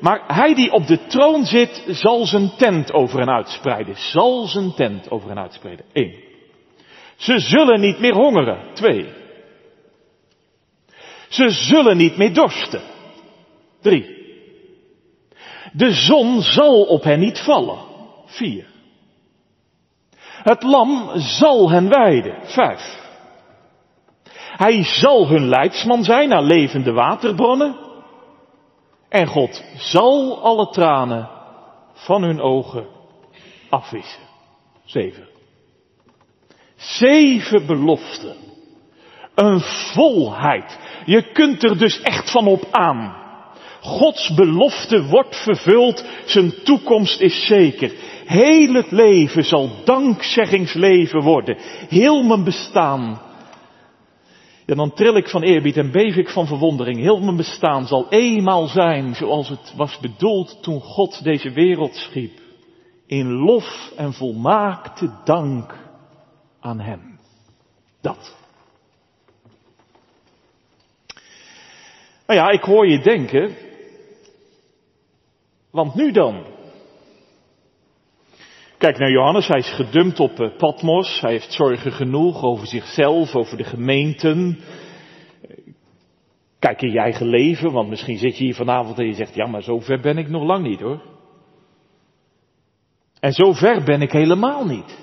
Maar 0.00 0.22
hij 0.26 0.54
die 0.54 0.72
op 0.72 0.86
de 0.86 1.06
troon 1.06 1.44
zit, 1.44 1.84
zal 1.86 2.26
zijn 2.26 2.50
tent 2.56 2.92
over 2.92 3.18
hen 3.18 3.30
uitspreiden. 3.30 3.96
Zal 3.96 4.46
zijn 4.46 4.74
tent 4.74 5.10
over 5.10 5.28
hen 5.28 5.38
uitspreiden. 5.38 5.84
Eén. 5.92 6.14
Ze 7.16 7.38
zullen 7.38 7.80
niet 7.80 7.98
meer 7.98 8.14
hongeren. 8.14 8.74
Twee. 8.74 9.08
Ze 11.28 11.50
zullen 11.50 11.96
niet 11.96 12.16
meer 12.16 12.34
dorsten. 12.34 12.82
Drie. 13.80 14.16
De 15.72 15.92
zon 15.92 16.40
zal 16.40 16.82
op 16.82 17.02
hen 17.02 17.20
niet 17.20 17.38
vallen. 17.38 17.78
Vier. 18.26 18.66
Het 20.48 20.62
lam 20.62 21.10
zal 21.14 21.70
hen 21.70 21.88
weiden. 21.88 22.36
Vijf. 22.42 22.98
Hij 24.56 24.84
zal 24.84 25.28
hun 25.28 25.48
leidsman 25.48 26.04
zijn 26.04 26.28
naar 26.28 26.42
levende 26.42 26.92
waterbronnen. 26.92 27.76
En 29.08 29.26
God 29.26 29.64
zal 29.76 30.42
alle 30.42 30.70
tranen 30.70 31.28
van 31.92 32.22
hun 32.22 32.40
ogen 32.40 32.86
afwissen. 33.68 34.22
Zeven. 34.84 35.28
Zeven 36.76 37.66
beloften. 37.66 38.36
Een 39.34 39.60
volheid. 39.60 40.78
Je 41.04 41.32
kunt 41.32 41.62
er 41.62 41.78
dus 41.78 42.00
echt 42.00 42.30
van 42.30 42.46
op 42.46 42.66
aan. 42.70 43.16
Gods 43.80 44.34
belofte 44.34 45.04
wordt 45.04 45.36
vervuld, 45.36 46.04
zijn 46.24 46.62
toekomst 46.64 47.20
is 47.20 47.46
zeker. 47.46 47.92
Heel 48.28 48.74
het 48.74 48.90
leven 48.90 49.44
zal 49.44 49.70
dankzeggingsleven 49.84 51.22
worden. 51.22 51.56
Heel 51.88 52.22
mijn 52.22 52.44
bestaan. 52.44 53.20
Ja, 54.66 54.74
dan 54.74 54.92
tril 54.92 55.16
ik 55.16 55.28
van 55.28 55.42
eerbied 55.42 55.76
en 55.76 55.90
beef 55.90 56.16
ik 56.16 56.28
van 56.28 56.46
verwondering. 56.46 56.98
Heel 56.98 57.20
mijn 57.20 57.36
bestaan 57.36 57.86
zal 57.86 58.06
eenmaal 58.08 58.66
zijn 58.66 59.14
zoals 59.14 59.48
het 59.48 59.72
was 59.76 59.98
bedoeld 59.98 60.62
toen 60.62 60.80
God 60.80 61.24
deze 61.24 61.50
wereld 61.50 61.94
schiep. 61.94 62.40
In 63.06 63.32
lof 63.32 63.92
en 63.96 64.12
volmaakte 64.12 65.10
dank 65.24 65.74
aan 66.60 66.80
Hem. 66.80 67.18
Dat. 68.00 68.36
Nou 72.26 72.40
ja, 72.40 72.50
ik 72.50 72.62
hoor 72.62 72.88
je 72.88 73.00
denken, 73.00 73.56
want 75.70 75.94
nu 75.94 76.12
dan? 76.12 76.56
Kijk 78.78 78.98
naar 78.98 79.10
Johannes, 79.10 79.48
hij 79.48 79.58
is 79.58 79.74
gedumpt 79.74 80.20
op 80.20 80.40
eh, 80.40 80.56
Patmos, 80.56 81.20
hij 81.20 81.30
heeft 81.30 81.52
zorgen 81.52 81.92
genoeg 81.92 82.42
over 82.42 82.66
zichzelf, 82.66 83.34
over 83.34 83.56
de 83.56 83.64
gemeenten. 83.64 84.58
Kijk 86.58 86.82
in 86.82 86.90
je 86.90 86.98
eigen 86.98 87.26
leven, 87.26 87.72
want 87.72 87.88
misschien 87.88 88.18
zit 88.18 88.38
je 88.38 88.44
hier 88.44 88.54
vanavond 88.54 88.98
en 88.98 89.06
je 89.06 89.14
zegt, 89.14 89.34
ja 89.34 89.46
maar 89.46 89.62
zo 89.62 89.80
ver 89.80 90.00
ben 90.00 90.18
ik 90.18 90.28
nog 90.28 90.42
lang 90.42 90.66
niet 90.66 90.80
hoor. 90.80 91.02
En 93.20 93.32
zo 93.32 93.52
ver 93.52 93.84
ben 93.84 94.02
ik 94.02 94.12
helemaal 94.12 94.64
niet. 94.64 94.98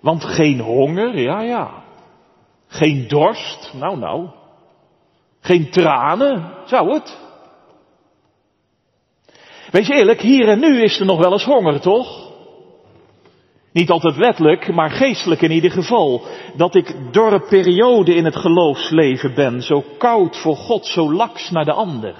Want 0.00 0.24
geen 0.24 0.60
honger, 0.60 1.18
ja 1.18 1.42
ja. 1.42 1.84
Geen 2.66 3.08
dorst, 3.08 3.72
nou 3.74 3.98
nou. 3.98 4.28
Geen 5.40 5.70
tranen, 5.70 6.52
zou 6.64 6.92
het? 6.92 7.18
Wees 9.70 9.88
eerlijk, 9.88 10.20
hier 10.20 10.48
en 10.48 10.60
nu 10.60 10.82
is 10.82 11.00
er 11.00 11.06
nog 11.06 11.18
wel 11.18 11.32
eens 11.32 11.44
honger, 11.44 11.80
toch? 11.80 12.29
Niet 13.72 13.90
altijd 13.90 14.16
letterlijk, 14.16 14.72
maar 14.72 14.90
geestelijk 14.90 15.42
in 15.42 15.50
ieder 15.50 15.70
geval. 15.70 16.22
Dat 16.56 16.74
ik 16.74 16.94
door 17.12 17.32
een 17.32 17.48
periode 17.48 18.14
in 18.14 18.24
het 18.24 18.36
geloofsleven 18.36 19.34
ben, 19.34 19.62
zo 19.62 19.84
koud 19.98 20.36
voor 20.36 20.56
God, 20.56 20.86
zo 20.86 21.12
laks 21.12 21.50
naar 21.50 21.64
de 21.64 21.72
ander. 21.72 22.14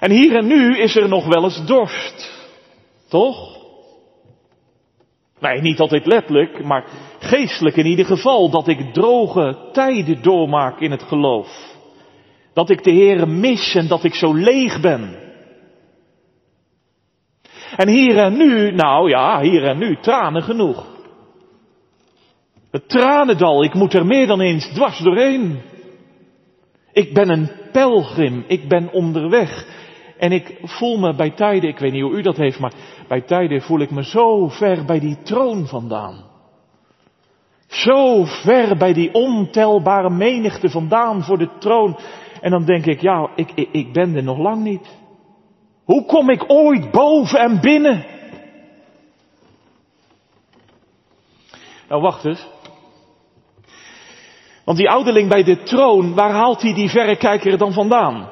En 0.00 0.10
hier 0.10 0.36
en 0.36 0.46
nu 0.46 0.78
is 0.78 0.96
er 0.96 1.08
nog 1.08 1.26
wel 1.26 1.44
eens 1.44 1.66
dorst. 1.66 2.48
Toch? 3.08 3.58
Nee, 5.40 5.60
niet 5.60 5.80
altijd 5.80 6.06
letterlijk, 6.06 6.64
maar 6.64 6.84
geestelijk 7.18 7.76
in 7.76 7.86
ieder 7.86 8.04
geval. 8.06 8.50
Dat 8.50 8.68
ik 8.68 8.92
droge 8.92 9.68
tijden 9.72 10.22
doormaak 10.22 10.80
in 10.80 10.90
het 10.90 11.02
geloof. 11.02 11.76
Dat 12.52 12.70
ik 12.70 12.84
de 12.84 12.92
Heere 12.92 13.26
mis 13.26 13.74
en 13.74 13.88
dat 13.88 14.04
ik 14.04 14.14
zo 14.14 14.34
leeg 14.34 14.80
ben. 14.80 15.29
En 17.80 17.88
hier 17.88 18.18
en 18.18 18.36
nu, 18.36 18.72
nou 18.72 19.08
ja, 19.08 19.40
hier 19.40 19.64
en 19.64 19.78
nu, 19.78 19.96
tranen 20.00 20.42
genoeg. 20.42 20.86
Het 22.70 22.88
tranendal, 22.88 23.64
ik 23.64 23.74
moet 23.74 23.94
er 23.94 24.06
meer 24.06 24.26
dan 24.26 24.40
eens 24.40 24.72
dwars 24.72 24.98
doorheen. 24.98 25.60
Ik 26.92 27.14
ben 27.14 27.28
een 27.28 27.50
pelgrim, 27.72 28.44
ik 28.46 28.68
ben 28.68 28.92
onderweg. 28.92 29.66
En 30.18 30.32
ik 30.32 30.58
voel 30.62 30.98
me 30.98 31.14
bij 31.14 31.30
tijden, 31.30 31.68
ik 31.68 31.78
weet 31.78 31.92
niet 31.92 32.02
hoe 32.02 32.18
u 32.18 32.22
dat 32.22 32.36
heeft, 32.36 32.58
maar 32.58 32.72
bij 33.08 33.20
tijden 33.20 33.62
voel 33.62 33.80
ik 33.80 33.90
me 33.90 34.04
zo 34.04 34.48
ver 34.48 34.84
bij 34.84 35.00
die 35.00 35.22
troon 35.22 35.66
vandaan. 35.66 36.24
Zo 37.66 38.24
ver 38.24 38.76
bij 38.76 38.92
die 38.92 39.14
ontelbare 39.14 40.10
menigte 40.10 40.70
vandaan 40.70 41.22
voor 41.22 41.38
de 41.38 41.48
troon. 41.58 41.98
En 42.40 42.50
dan 42.50 42.64
denk 42.64 42.86
ik, 42.86 43.00
ja, 43.00 43.30
ik, 43.34 43.52
ik, 43.54 43.68
ik 43.72 43.92
ben 43.92 44.16
er 44.16 44.22
nog 44.22 44.38
lang 44.38 44.62
niet. 44.62 44.99
Hoe 45.90 46.04
kom 46.04 46.30
ik 46.30 46.44
ooit 46.46 46.90
boven 46.90 47.38
en 47.38 47.60
binnen? 47.60 48.06
Nou, 51.88 52.02
wacht 52.02 52.24
eens. 52.24 52.46
Want 54.64 54.78
die 54.78 54.90
ouderling 54.90 55.28
bij 55.28 55.42
de 55.42 55.62
troon, 55.62 56.14
waar 56.14 56.30
haalt 56.30 56.62
hij 56.62 56.74
die 56.74 56.88
verrekijker 56.88 57.58
dan 57.58 57.72
vandaan? 57.72 58.30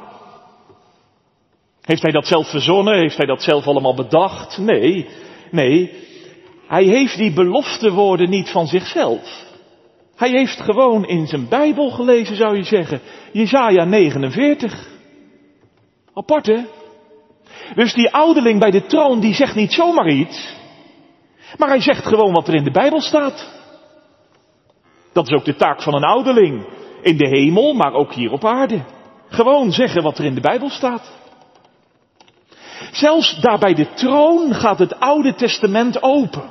Heeft 1.80 2.02
hij 2.02 2.10
dat 2.10 2.26
zelf 2.26 2.50
verzonnen? 2.50 2.98
Heeft 2.98 3.16
hij 3.16 3.26
dat 3.26 3.42
zelf 3.42 3.66
allemaal 3.66 3.94
bedacht? 3.94 4.58
Nee, 4.58 5.08
nee. 5.50 5.92
Hij 6.66 6.84
heeft 6.84 7.16
die 7.16 7.32
beloftewoorden 7.32 8.30
niet 8.30 8.50
van 8.50 8.66
zichzelf. 8.66 9.44
Hij 10.16 10.30
heeft 10.30 10.60
gewoon 10.60 11.06
in 11.06 11.26
zijn 11.26 11.48
Bijbel 11.48 11.90
gelezen, 11.90 12.36
zou 12.36 12.56
je 12.56 12.64
zeggen. 12.64 13.00
Jezaja 13.32 13.84
49. 13.84 14.88
Apart, 16.14 16.46
hè? 16.46 16.77
Dus 17.74 17.94
die 17.94 18.10
ouderling 18.10 18.60
bij 18.60 18.70
de 18.70 18.86
troon, 18.86 19.20
die 19.20 19.34
zegt 19.34 19.54
niet 19.54 19.72
zomaar 19.72 20.08
iets. 20.08 20.56
Maar 21.56 21.68
hij 21.68 21.80
zegt 21.80 22.06
gewoon 22.06 22.32
wat 22.32 22.48
er 22.48 22.54
in 22.54 22.64
de 22.64 22.70
Bijbel 22.70 23.00
staat. 23.00 23.56
Dat 25.12 25.26
is 25.26 25.34
ook 25.34 25.44
de 25.44 25.56
taak 25.56 25.82
van 25.82 25.94
een 25.94 26.04
ouderling. 26.04 26.66
In 27.02 27.16
de 27.16 27.28
hemel, 27.28 27.74
maar 27.74 27.92
ook 27.92 28.12
hier 28.12 28.32
op 28.32 28.44
aarde. 28.44 28.84
Gewoon 29.28 29.72
zeggen 29.72 30.02
wat 30.02 30.18
er 30.18 30.24
in 30.24 30.34
de 30.34 30.40
Bijbel 30.40 30.70
staat. 30.70 31.16
Zelfs 32.92 33.40
daar 33.40 33.58
bij 33.58 33.74
de 33.74 33.92
troon 33.94 34.54
gaat 34.54 34.78
het 34.78 35.00
Oude 35.00 35.34
Testament 35.34 36.02
open. 36.02 36.50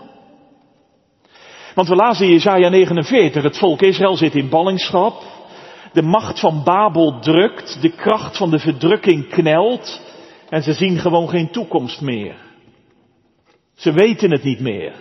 Want 1.76 1.88
we 1.88 1.96
lazen 1.96 2.26
in 2.26 2.32
Jesaja 2.32 2.70
49, 2.70 3.44
het 3.44 3.58
volk 3.58 3.82
Israël 3.82 4.16
zit 4.16 4.36
in 4.36 4.50
ballingschap. 4.50 5.24
De 5.94 6.02
macht 6.02 6.40
van 6.40 6.64
Babel 6.64 7.20
drukt, 7.20 7.82
de 7.82 7.90
kracht 7.90 8.38
van 8.38 8.50
de 8.50 8.60
verdrukking 8.60 9.30
knelt. 9.30 10.02
En 10.50 10.64
ze 10.64 10.74
zien 10.74 10.98
gewoon 10.98 11.30
geen 11.30 11.52
toekomst 11.52 12.02
meer. 12.02 12.36
Ze 13.76 13.92
weten 13.92 14.32
het 14.32 14.44
niet 14.44 14.60
meer. 14.60 14.94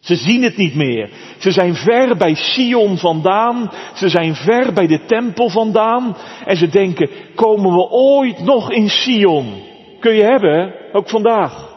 Ze 0.00 0.14
zien 0.14 0.42
het 0.42 0.56
niet 0.56 0.74
meer. 0.74 1.10
Ze 1.38 1.50
zijn 1.50 1.74
ver 1.74 2.16
bij 2.16 2.34
Sion 2.34 2.98
vandaan. 2.98 3.70
Ze 3.94 4.08
zijn 4.08 4.34
ver 4.34 4.72
bij 4.72 4.86
de 4.86 5.04
tempel 5.04 5.48
vandaan. 5.48 6.16
En 6.44 6.56
ze 6.56 6.68
denken, 6.68 7.10
komen 7.34 7.72
we 7.72 7.88
ooit 7.90 8.38
nog 8.38 8.70
in 8.70 8.88
Sion? 8.88 9.62
Kun 10.00 10.14
je 10.14 10.22
hebben, 10.22 10.74
ook 10.92 11.08
vandaag. 11.08 11.72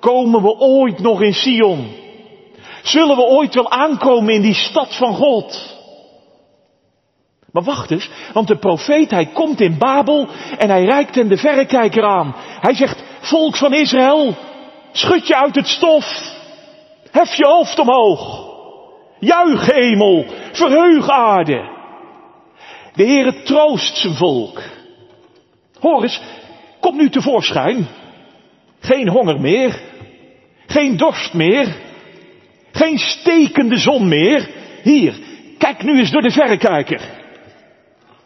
Komen 0.00 0.42
we 0.42 0.58
ooit 0.58 0.98
nog 0.98 1.22
in 1.22 1.34
Sion? 1.34 1.86
Zullen 2.82 3.16
we 3.16 3.22
ooit 3.22 3.54
wel 3.54 3.70
aankomen 3.70 4.34
in 4.34 4.42
die 4.42 4.54
stad 4.54 4.96
van 4.96 5.14
God? 5.14 5.80
Maar 7.52 7.62
wacht 7.62 7.90
eens, 7.90 8.10
want 8.32 8.48
de 8.48 8.58
profeet, 8.58 9.10
hij 9.10 9.26
komt 9.26 9.60
in 9.60 9.78
Babel 9.78 10.28
en 10.58 10.68
hij 10.68 10.84
reikt 10.84 11.14
hem 11.14 11.28
de 11.28 11.36
verrekijker 11.36 12.04
aan. 12.04 12.34
Hij 12.60 12.74
zegt, 12.74 13.04
volk 13.20 13.56
van 13.56 13.74
Israël, 13.74 14.36
schud 14.92 15.26
je 15.26 15.36
uit 15.36 15.54
het 15.54 15.66
stof. 15.66 16.30
Hef 17.10 17.34
je 17.34 17.46
hoofd 17.46 17.78
omhoog. 17.78 18.50
Juich 19.18 19.66
hemel, 19.66 20.24
verheug 20.52 21.08
aarde. 21.08 21.70
De 22.94 23.04
Heere 23.04 23.42
troost 23.42 23.96
zijn 23.96 24.14
volk. 24.14 24.62
Hoor 25.80 26.02
eens, 26.02 26.20
kom 26.80 26.96
nu 26.96 27.10
tevoorschijn. 27.10 27.86
Geen 28.80 29.08
honger 29.08 29.40
meer. 29.40 29.80
Geen 30.66 30.96
dorst 30.96 31.34
meer. 31.34 31.76
Geen 32.72 32.98
stekende 32.98 33.76
zon 33.76 34.08
meer. 34.08 34.50
Hier, 34.82 35.14
kijk 35.58 35.82
nu 35.82 35.98
eens 35.98 36.10
door 36.10 36.22
de 36.22 36.30
verrekijker. 36.30 37.21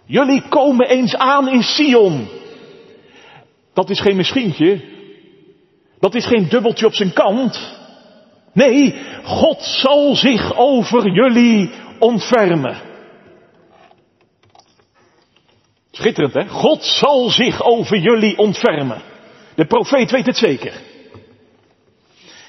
Jullie 0.06 0.48
komen 0.48 0.88
eens 0.88 1.16
aan 1.16 1.48
in 1.48 1.62
Sion. 1.62 2.28
Dat 3.74 3.90
is 3.90 4.00
geen 4.00 4.16
misschientje. 4.16 4.80
Dat 6.00 6.14
is 6.14 6.26
geen 6.26 6.48
dubbeltje 6.48 6.86
op 6.86 6.94
zijn 6.94 7.12
kant. 7.12 7.74
Nee, 8.52 8.94
God 9.24 9.62
zal 9.62 10.14
zich 10.14 10.56
over 10.56 11.10
jullie 11.10 11.70
ontfermen. 11.98 12.76
Schitterend 15.90 16.34
hè? 16.34 16.48
God 16.48 16.84
zal 16.84 17.30
zich 17.30 17.62
over 17.62 17.98
jullie 17.98 18.38
ontfermen. 18.38 19.02
De 19.54 19.66
profeet 19.66 20.10
weet 20.10 20.26
het 20.26 20.36
zeker. 20.36 20.72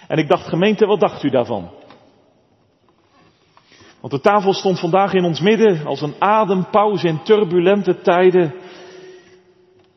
En 0.07 0.17
ik 0.17 0.27
dacht, 0.27 0.47
gemeente, 0.47 0.85
wat 0.85 0.99
dacht 0.99 1.23
u 1.23 1.29
daarvan? 1.29 1.71
Want 3.99 4.13
de 4.13 4.19
tafel 4.19 4.53
stond 4.53 4.79
vandaag 4.79 5.13
in 5.13 5.23
ons 5.23 5.39
midden 5.39 5.85
als 5.85 6.01
een 6.01 6.15
adempauze 6.19 7.07
in 7.07 7.23
turbulente 7.23 8.01
tijden, 8.01 8.53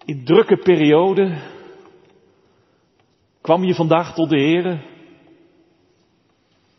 in 0.04 0.24
drukke 0.24 0.56
perioden. 0.56 1.38
Kwam 3.40 3.64
je 3.64 3.74
vandaag 3.74 4.14
tot 4.14 4.30
de 4.30 4.40
Here? 4.40 4.80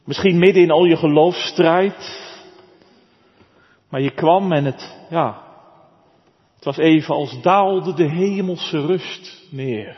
Misschien 0.04 0.40
midden 0.40 0.64
in 0.64 0.72
al 0.72 0.86
je 0.86 0.98
geloofsstrijd. 0.98 2.20
Maar 3.90 4.02
je 4.02 4.12
kwam 4.12 4.52
en 4.52 4.66
het, 4.66 5.06
ja, 5.10 5.42
het 6.56 6.66
was 6.66 6.78
even 6.78 7.16
als 7.16 7.42
daalde 7.42 7.94
de 7.94 8.10
hemelse 8.10 8.86
rust 8.86 9.48
neer. 9.50 9.98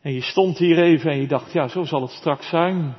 En 0.00 0.12
je 0.12 0.22
stond 0.22 0.58
hier 0.58 0.78
even 0.78 1.10
en 1.10 1.20
je 1.20 1.26
dacht, 1.26 1.52
ja, 1.52 1.68
zo 1.68 1.84
zal 1.84 2.02
het 2.02 2.10
straks 2.10 2.48
zijn. 2.48 2.96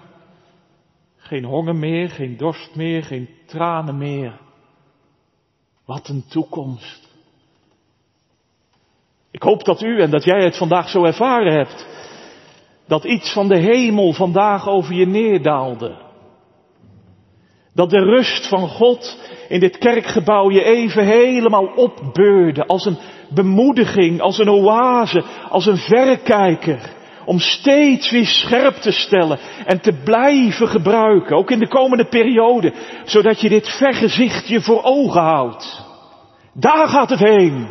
Geen 1.28 1.44
honger 1.44 1.76
meer, 1.76 2.10
geen 2.10 2.38
dorst 2.38 2.76
meer, 2.76 3.04
geen 3.04 3.30
tranen 3.46 3.98
meer. 3.98 4.40
Wat 5.86 6.08
een 6.08 6.24
toekomst. 6.30 7.08
Ik 9.32 9.44
hoop 9.44 9.64
dat 9.64 9.82
u 9.82 10.02
en 10.02 10.10
dat 10.10 10.24
jij 10.24 10.44
het 10.44 10.58
vandaag 10.58 10.90
zo 10.90 11.04
ervaren 11.04 11.54
hebt. 11.54 11.88
Dat 12.88 13.04
iets 13.04 13.34
van 13.34 13.48
de 13.48 13.58
hemel 13.58 14.14
vandaag 14.14 14.68
over 14.68 14.94
je 14.94 15.08
neerdaalde. 15.08 15.96
Dat 17.74 17.90
de 17.90 18.04
rust 18.04 18.48
van 18.48 18.68
God 18.68 19.18
in 19.50 19.60
dit 19.60 19.78
kerkgebouw 19.78 20.52
je 20.52 20.64
even 20.64 21.06
helemaal 21.06 21.66
opbeurde. 21.66 22.66
Als 22.66 22.86
een 22.86 22.98
bemoediging, 23.30 24.22
als 24.22 24.38
een 24.38 24.50
oase, 24.50 25.24
als 25.50 25.66
een 25.66 25.78
verrekijker 25.78 26.96
om 27.28 27.40
steeds 27.40 28.12
weer 28.12 28.26
scherp 28.26 28.76
te 28.76 28.92
stellen 28.92 29.40
en 29.66 29.82
te 29.82 29.94
blijven 30.04 30.68
gebruiken, 30.68 31.38
ook 31.38 31.52
in 31.52 31.60
de 31.60 31.68
komende 31.68 32.06
periode, 32.06 32.74
zodat 33.06 33.42
je 33.42 33.50
dit 33.50 33.68
vergezicht 33.68 34.48
je 34.48 34.62
voor 34.62 34.84
ogen 34.84 35.22
houdt. 35.22 35.86
Daar 36.54 36.88
gaat 36.88 37.10
het 37.10 37.20
heen. 37.20 37.68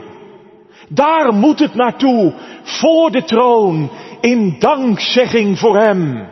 Daar 0.88 1.32
moet 1.32 1.58
het 1.58 1.74
naartoe, 1.74 2.34
voor 2.62 3.10
de 3.10 3.22
troon, 3.22 3.90
in 4.20 4.56
dankzegging 4.58 5.58
voor 5.58 5.78
Hem. 5.78 6.28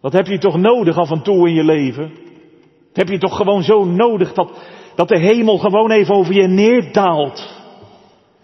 Dat 0.00 0.12
heb 0.12 0.26
je 0.26 0.38
toch 0.38 0.56
nodig 0.56 0.96
af 0.96 1.10
en 1.10 1.22
toe 1.22 1.48
in 1.48 1.54
je 1.54 1.64
leven? 1.64 2.12
Heb 2.92 3.08
je 3.08 3.18
toch 3.18 3.36
gewoon 3.36 3.62
zo 3.62 3.84
nodig 3.84 4.32
dat, 4.32 4.50
dat 4.94 5.08
de 5.08 5.18
hemel 5.18 5.58
gewoon 5.58 5.90
even 5.90 6.14
over 6.14 6.34
je 6.34 6.48
neerdaalt. 6.48 7.59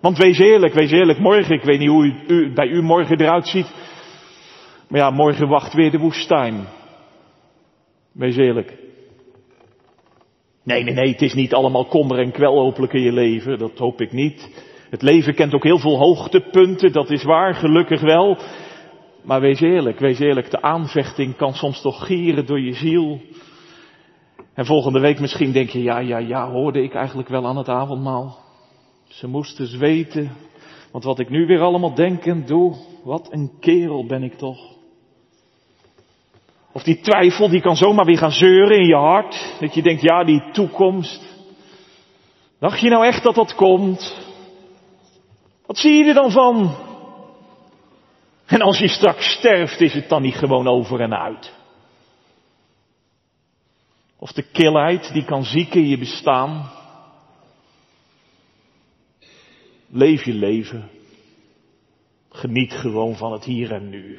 Want 0.07 0.19
wees 0.19 0.38
eerlijk, 0.38 0.75
wees 0.75 0.90
eerlijk, 0.90 1.19
morgen, 1.19 1.55
ik 1.55 1.62
weet 1.62 1.79
niet 1.79 1.88
hoe 1.88 2.14
u, 2.27 2.53
bij 2.53 2.66
u 2.66 2.83
morgen 2.83 3.21
eruit 3.21 3.49
ziet. 3.49 3.75
Maar 4.88 5.01
ja, 5.01 5.11
morgen 5.11 5.49
wacht 5.49 5.75
weer 5.75 5.90
de 5.90 5.99
woestijn. 5.99 6.66
Wees 8.12 8.37
eerlijk. 8.37 8.77
Nee, 10.64 10.83
nee, 10.83 10.95
nee, 10.95 11.12
het 11.12 11.23
is 11.23 11.35
niet 11.35 11.55
allemaal 11.55 11.85
kommer 11.87 12.19
en 12.19 12.33
kwel 12.33 12.59
hopelijk 12.59 12.92
in 12.92 13.03
je 13.03 13.12
leven, 13.12 13.59
dat 13.59 13.79
hoop 13.79 14.01
ik 14.01 14.12
niet. 14.12 14.64
Het 14.90 15.03
leven 15.03 15.35
kent 15.35 15.55
ook 15.55 15.64
heel 15.64 15.79
veel 15.79 15.99
hoogtepunten, 15.99 16.92
dat 16.92 17.11
is 17.11 17.25
waar, 17.25 17.55
gelukkig 17.55 18.01
wel. 18.01 18.38
Maar 19.23 19.40
wees 19.40 19.61
eerlijk, 19.61 19.99
wees 19.99 20.19
eerlijk, 20.19 20.51
de 20.51 20.62
aanvechting 20.62 21.37
kan 21.37 21.55
soms 21.55 21.81
toch 21.81 22.07
gieren 22.07 22.47
door 22.47 22.61
je 22.61 22.73
ziel. 22.73 23.21
En 24.55 24.66
volgende 24.66 25.01
week 25.01 25.21
misschien 25.21 25.53
denk 25.53 25.69
je, 25.69 25.83
ja, 25.83 25.99
ja, 25.99 26.19
ja, 26.19 26.51
hoorde 26.51 26.83
ik 26.83 26.95
eigenlijk 26.95 27.29
wel 27.29 27.47
aan 27.47 27.57
het 27.57 27.69
avondmaal. 27.69 28.46
Ze 29.16 29.26
moesten 29.26 29.66
zweten, 29.66 30.37
want 30.90 31.05
wat 31.05 31.18
ik 31.18 31.29
nu 31.29 31.46
weer 31.46 31.61
allemaal 31.61 31.94
denk 31.94 32.24
en 32.24 32.46
doe, 32.46 32.76
wat 33.05 33.33
een 33.33 33.50
kerel 33.61 34.07
ben 34.07 34.22
ik 34.22 34.35
toch. 34.35 34.74
Of 36.72 36.83
die 36.83 37.00
twijfel, 37.00 37.48
die 37.48 37.61
kan 37.61 37.76
zomaar 37.76 38.05
weer 38.05 38.18
gaan 38.18 38.33
zeuren 38.33 38.79
in 38.79 38.87
je 38.87 38.94
hart. 38.94 39.57
Dat 39.61 39.74
je 39.74 39.83
denkt, 39.83 40.02
ja, 40.02 40.24
die 40.24 40.50
toekomst. 40.52 41.22
Dacht 42.59 42.81
je 42.81 42.88
nou 42.88 43.07
echt 43.07 43.22
dat 43.22 43.35
dat 43.35 43.55
komt? 43.55 44.16
Wat 45.66 45.79
zie 45.79 45.92
je 45.92 46.05
er 46.05 46.14
dan 46.14 46.31
van? 46.31 46.76
En 48.46 48.61
als 48.61 48.79
je 48.79 48.88
straks 48.88 49.33
sterft, 49.33 49.81
is 49.81 49.92
het 49.92 50.09
dan 50.09 50.22
niet 50.22 50.37
gewoon 50.37 50.68
over 50.68 51.00
en 51.00 51.14
uit? 51.14 51.52
Of 54.18 54.33
de 54.33 54.42
kilheid 54.42 55.12
die 55.12 55.24
kan 55.24 55.44
zieken 55.44 55.81
in 55.81 55.88
je 55.88 55.98
bestaan. 55.98 56.76
Leef 59.90 60.25
je 60.25 60.33
leven. 60.33 60.88
Geniet 62.31 62.72
gewoon 62.72 63.16
van 63.16 63.33
het 63.33 63.44
hier 63.44 63.72
en 63.72 63.88
nu. 63.88 64.18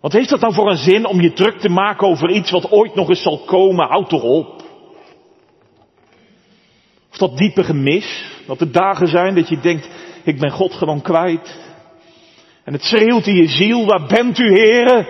Wat 0.00 0.12
heeft 0.12 0.28
dat 0.28 0.40
nou 0.40 0.54
voor 0.54 0.70
een 0.70 0.76
zin 0.76 1.06
om 1.06 1.20
je 1.20 1.32
druk 1.32 1.58
te 1.58 1.68
maken 1.68 2.06
over 2.06 2.30
iets 2.30 2.50
wat 2.50 2.70
ooit 2.70 2.94
nog 2.94 3.08
eens 3.08 3.22
zal 3.22 3.38
komen? 3.38 3.88
Houd 3.88 4.08
toch 4.08 4.22
op. 4.22 4.62
Of 7.10 7.16
dat 7.18 7.36
diepe 7.36 7.64
gemis, 7.64 8.24
dat 8.46 8.60
er 8.60 8.72
dagen 8.72 9.06
zijn 9.06 9.34
dat 9.34 9.48
je 9.48 9.60
denkt, 9.60 9.88
ik 10.24 10.38
ben 10.38 10.50
God 10.50 10.72
gewoon 10.72 11.02
kwijt. 11.02 11.60
En 12.64 12.72
het 12.72 12.82
schreeuwt 12.82 13.26
in 13.26 13.34
je 13.34 13.48
ziel, 13.48 13.86
waar 13.86 14.06
bent 14.06 14.38
u 14.38 14.58
heren? 14.58 15.06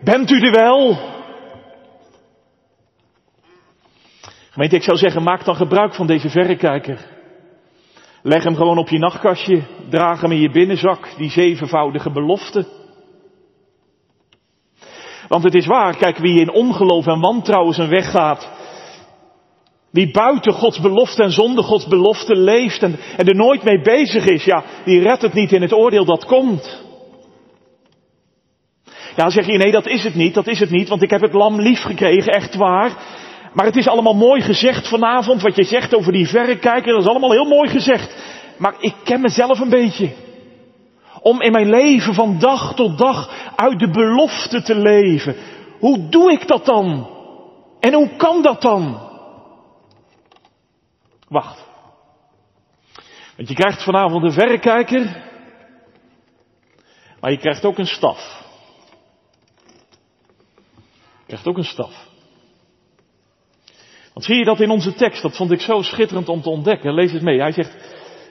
Bent 0.00 0.30
u 0.30 0.40
er 0.40 0.52
wel? 0.52 0.98
Gemeente, 4.50 4.76
ik 4.76 4.82
zou 4.82 4.96
zeggen, 4.96 5.22
maak 5.22 5.44
dan 5.44 5.56
gebruik 5.56 5.94
van 5.94 6.06
deze 6.06 6.30
verrekijker. 6.30 7.17
Leg 8.22 8.44
hem 8.44 8.54
gewoon 8.54 8.78
op 8.78 8.88
je 8.88 8.98
nachtkastje, 8.98 9.62
draag 9.88 10.20
hem 10.20 10.32
in 10.32 10.40
je 10.40 10.50
binnenzak, 10.50 11.08
die 11.16 11.30
zevenvoudige 11.30 12.10
belofte. 12.10 12.66
Want 15.28 15.44
het 15.44 15.54
is 15.54 15.66
waar, 15.66 15.96
kijk, 15.96 16.18
wie 16.18 16.40
in 16.40 16.52
ongeloof 16.52 17.06
en 17.06 17.20
wantrouwen 17.20 17.74
zijn 17.74 17.88
weg 17.88 18.10
gaat, 18.10 18.50
wie 19.90 20.10
buiten 20.10 20.52
Gods 20.52 20.80
belofte 20.80 21.22
en 21.22 21.30
zonder 21.30 21.64
Gods 21.64 21.86
belofte 21.86 22.36
leeft 22.36 22.82
en, 22.82 22.98
en 23.16 23.26
er 23.26 23.34
nooit 23.34 23.62
mee 23.64 23.80
bezig 23.80 24.26
is, 24.26 24.44
ja, 24.44 24.64
die 24.84 25.02
redt 25.02 25.22
het 25.22 25.32
niet 25.32 25.52
in 25.52 25.62
het 25.62 25.72
oordeel 25.72 26.04
dat 26.04 26.24
komt. 26.24 26.86
Ja, 29.16 29.30
zeg 29.30 29.46
je, 29.46 29.56
nee, 29.56 29.72
dat 29.72 29.86
is 29.86 30.04
het 30.04 30.14
niet, 30.14 30.34
dat 30.34 30.46
is 30.46 30.60
het 30.60 30.70
niet, 30.70 30.88
want 30.88 31.02
ik 31.02 31.10
heb 31.10 31.20
het 31.20 31.32
lam 31.32 31.60
lief 31.60 31.82
gekregen, 31.82 32.32
echt 32.32 32.54
waar. 32.54 32.92
Maar 33.58 33.66
het 33.66 33.76
is 33.76 33.88
allemaal 33.88 34.14
mooi 34.14 34.40
gezegd 34.40 34.88
vanavond, 34.88 35.42
wat 35.42 35.56
je 35.56 35.64
zegt 35.64 35.94
over 35.94 36.12
die 36.12 36.28
verrekijker, 36.28 36.92
dat 36.92 37.02
is 37.02 37.08
allemaal 37.08 37.32
heel 37.32 37.48
mooi 37.48 37.68
gezegd. 37.68 38.16
Maar 38.58 38.74
ik 38.80 38.94
ken 39.04 39.20
mezelf 39.20 39.60
een 39.60 39.70
beetje. 39.70 40.14
Om 41.20 41.40
in 41.40 41.52
mijn 41.52 41.70
leven 41.70 42.14
van 42.14 42.38
dag 42.38 42.74
tot 42.74 42.98
dag 42.98 43.50
uit 43.56 43.78
de 43.78 43.90
belofte 43.90 44.62
te 44.62 44.74
leven. 44.74 45.36
Hoe 45.78 46.08
doe 46.08 46.32
ik 46.32 46.48
dat 46.48 46.64
dan? 46.64 47.10
En 47.80 47.94
hoe 47.94 48.16
kan 48.16 48.42
dat 48.42 48.62
dan? 48.62 49.00
Wacht. 51.28 51.64
Want 53.36 53.48
je 53.48 53.54
krijgt 53.54 53.82
vanavond 53.82 54.24
een 54.24 54.32
verrekijker. 54.32 55.22
Maar 57.20 57.30
je 57.30 57.38
krijgt 57.38 57.64
ook 57.64 57.78
een 57.78 57.86
staf. 57.86 58.42
Je 60.96 61.26
krijgt 61.26 61.46
ook 61.46 61.56
een 61.56 61.64
staf. 61.64 62.07
Want 64.18 64.30
zie 64.30 64.38
je 64.38 64.44
dat 64.44 64.60
in 64.60 64.70
onze 64.70 64.94
tekst? 64.94 65.22
Dat 65.22 65.36
vond 65.36 65.50
ik 65.50 65.60
zo 65.60 65.82
schitterend 65.82 66.28
om 66.28 66.42
te 66.42 66.50
ontdekken. 66.50 66.94
Lees 66.94 67.12
het 67.12 67.22
mee. 67.22 67.40
Hij 67.40 67.52
zegt, 67.52 67.76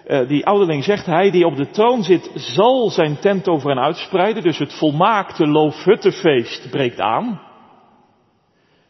uh, 0.08 0.28
die 0.28 0.45
ouderling 0.45 0.84
zegt, 0.84 1.06
hij 1.06 1.32
die 1.32 1.45
op 1.45 1.56
de 1.56 1.69
troon 1.69 2.04
zit, 2.04 2.32
zal 2.36 2.89
zijn 2.89 3.19
tent 3.19 3.47
over 3.47 3.69
hen 3.69 3.80
uitspreiden. 3.80 4.43
Dus 4.43 4.58
het 4.58 4.73
volmaakte 4.73 5.47
loofhuttenfeest 5.47 6.69
breekt 6.69 7.00
aan. 7.00 7.41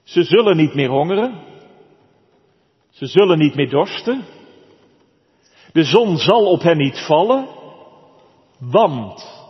Ze 0.03 0.23
zullen 0.23 0.57
niet 0.57 0.73
meer 0.73 0.89
hongeren. 0.89 1.43
Ze 2.89 3.05
zullen 3.05 3.38
niet 3.38 3.55
meer 3.55 3.69
dorsten. 3.69 4.25
De 5.73 5.83
zon 5.83 6.17
zal 6.17 6.45
op 6.45 6.62
hen 6.62 6.77
niet 6.77 6.99
vallen. 6.99 7.47
Want. 8.60 9.45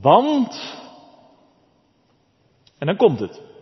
Want. 0.00 0.82
En 2.78 2.86
dan 2.86 2.96
komt 2.96 3.20
het. 3.20 3.53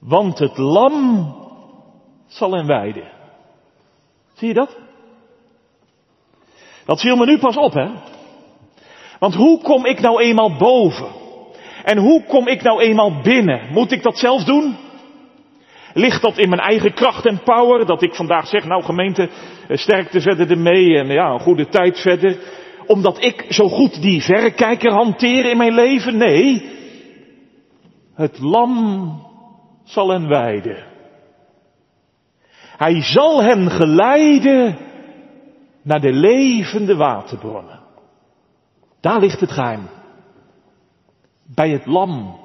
Want 0.00 0.38
het 0.38 0.58
lam 0.58 1.34
zal 2.26 2.52
hen 2.52 2.66
weiden. 2.66 3.08
Zie 4.34 4.48
je 4.48 4.54
dat? 4.54 4.76
Dat 6.84 7.00
viel 7.00 7.16
me 7.16 7.26
nu 7.26 7.38
pas 7.38 7.56
op, 7.56 7.72
hè? 7.72 7.88
Want 9.18 9.34
hoe 9.34 9.62
kom 9.62 9.86
ik 9.86 10.00
nou 10.00 10.22
eenmaal 10.22 10.56
boven? 10.56 11.08
En 11.84 11.98
hoe 11.98 12.24
kom 12.24 12.48
ik 12.48 12.62
nou 12.62 12.80
eenmaal 12.80 13.20
binnen? 13.22 13.72
Moet 13.72 13.92
ik 13.92 14.02
dat 14.02 14.18
zelf 14.18 14.44
doen? 14.44 14.76
Ligt 15.94 16.22
dat 16.22 16.38
in 16.38 16.48
mijn 16.48 16.60
eigen 16.60 16.94
kracht 16.94 17.26
en 17.26 17.42
power? 17.42 17.86
Dat 17.86 18.02
ik 18.02 18.14
vandaag 18.14 18.46
zeg, 18.46 18.64
nou 18.64 18.82
gemeente, 18.82 19.28
eh, 19.68 19.76
sterkte 19.76 20.20
verder 20.20 20.50
ermee 20.50 20.98
en 20.98 21.06
ja, 21.06 21.30
een 21.30 21.40
goede 21.40 21.68
tijd 21.68 21.98
verder. 21.98 22.38
Omdat 22.86 23.24
ik 23.24 23.44
zo 23.48 23.68
goed 23.68 24.02
die 24.02 24.22
verrekijker 24.22 24.92
hanteer 24.92 25.44
in 25.44 25.56
mijn 25.56 25.74
leven? 25.74 26.16
Nee. 26.16 26.78
Het 28.14 28.38
lam 28.38 29.12
zal 29.90 30.08
hen 30.08 30.28
wijden. 30.28 30.84
Hij 32.76 33.02
zal 33.02 33.42
hen 33.42 33.70
geleiden 33.70 34.78
naar 35.82 36.00
de 36.00 36.12
levende 36.12 36.96
waterbronnen. 36.96 37.80
Daar 39.00 39.20
ligt 39.20 39.40
het 39.40 39.50
geheim. 39.50 39.88
Bij 41.54 41.70
het 41.70 41.86
lam. 41.86 42.38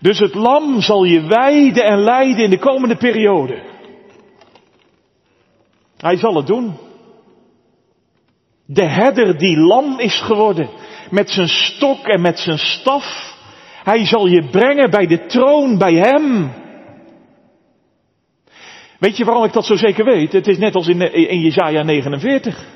Dus 0.00 0.18
het 0.18 0.34
lam 0.34 0.80
zal 0.80 1.04
je 1.04 1.26
wijden 1.26 1.84
en 1.84 1.98
leiden 1.98 2.44
in 2.44 2.50
de 2.50 2.58
komende 2.58 2.96
periode. 2.96 3.62
Hij 5.96 6.16
zal 6.16 6.34
het 6.34 6.46
doen. 6.46 6.76
De 8.66 8.88
herder 8.88 9.38
die 9.38 9.56
lam 9.56 9.98
is 9.98 10.20
geworden, 10.20 10.70
met 11.10 11.30
zijn 11.30 11.48
stok 11.48 12.06
en 12.06 12.20
met 12.20 12.38
zijn 12.38 12.58
staf, 12.58 13.29
hij 13.84 14.06
zal 14.06 14.26
je 14.26 14.48
brengen 14.50 14.90
bij 14.90 15.06
de 15.06 15.26
troon, 15.26 15.78
bij 15.78 15.94
hem. 15.94 16.52
Weet 18.98 19.16
je 19.16 19.24
waarom 19.24 19.44
ik 19.44 19.52
dat 19.52 19.66
zo 19.66 19.76
zeker 19.76 20.04
weet? 20.04 20.32
Het 20.32 20.46
is 20.46 20.58
net 20.58 20.74
als 20.74 20.88
in, 20.88 21.12
in 21.14 21.40
Jezaja 21.40 21.82
49. 21.82 22.66